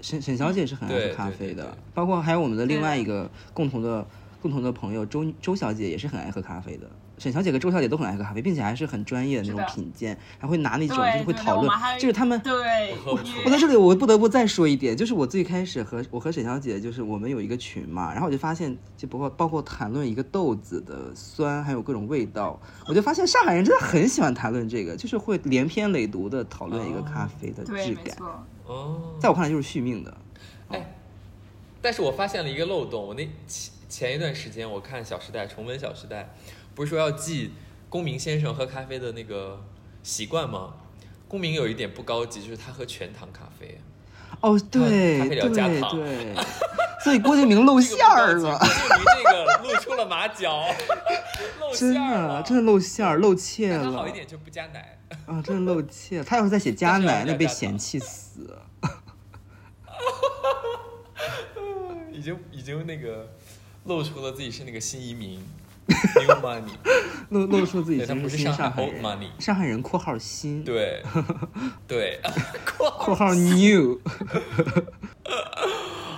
[0.00, 4.06] 沈沈小姐是很爱喝咖啡的包括还有我们的另外一个共同的
[4.44, 6.86] 共同的朋友周周小姐也是很爱喝咖啡的。
[7.16, 28.14] 沈小姐和周小姐都很爱喝咖啡，并且还是很专业的那种品鉴，还会拿那种就是会讨论就是他们对 我在这里，我不得不再说一点，就是我最开始和我和沈小姐，就是我们有一个群嘛，然后我就发现，就包括包括谈论一个豆子的酸，还有各种味道，我就发现上海人真的很喜欢谈论这个，就是会连篇累牍的讨论一个咖啡的，质感，
[28.66, 30.14] 哦，在我看来就是续命的。
[30.68, 30.94] 哎，
[31.80, 33.06] 但是我发现了一个漏洞。
[33.06, 33.28] 我那
[33.88, 36.22] 前前一段时间我看《小时代》，重温《小时代》，
[36.74, 37.52] 不是说要记
[37.88, 39.62] 公明先生喝咖啡的那个
[40.02, 40.74] 习惯吗？
[41.28, 43.80] 公明有一点不高级，就是他喝全糖咖啡。
[44.40, 46.34] 哦，对 咖啡里要对加糖对，
[47.02, 50.64] 所以郭敬明露馅儿了，郭敬明这个露出了马脚，
[51.60, 54.98] 露馅儿了，真的露馅儿，露怯了好一点就不加奶。
[55.26, 56.22] 啊，真的露怯。
[56.22, 58.58] 他要是再写加奶，那被嫌弃死。
[62.12, 63.28] 已经已经那个
[63.84, 65.40] 露出了自己是那个新移民。
[65.86, 66.70] New money，
[67.28, 69.28] 露露出自己是新不是上海 old 人，money。
[69.38, 71.02] 上海人（括号新）对。
[71.86, 72.18] 对，
[72.64, 74.00] 括号括号 new。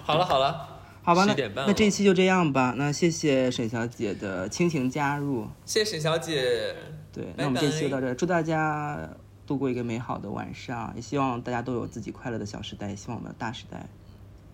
[0.04, 0.68] 好了好了，
[1.02, 1.66] 好吧，那10点半了。
[1.66, 2.74] 那这一期就这样吧。
[2.76, 5.48] 那谢谢沈小姐的倾情加入。
[5.64, 6.76] 谢谢沈小姐，
[7.12, 9.10] 对，拜那我们这期就到这儿，祝大家
[9.44, 13.84] 度过一个美好的晚上，也希望大家都有自己快乐的小时代，也希望我们的大时代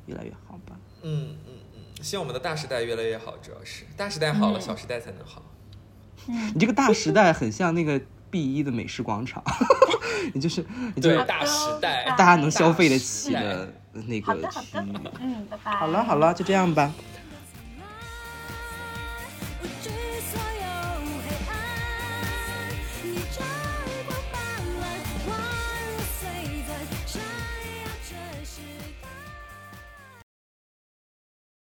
[0.07, 0.75] 越来越好吧。
[1.03, 1.35] 嗯，
[2.03, 5.43] 希望我们的大时代越来越好，主要是大时代好了，小时代才能好。
[6.27, 8.01] 你这个大时代很像那个
[8.31, 9.43] B 一的美食广场，
[10.35, 10.65] 你就是
[10.95, 13.73] 你就是大时代，大家能消费得起的
[14.07, 14.99] 那个区域。
[15.21, 15.73] 嗯，拜拜。
[15.77, 16.93] 好了好了，就这样吧。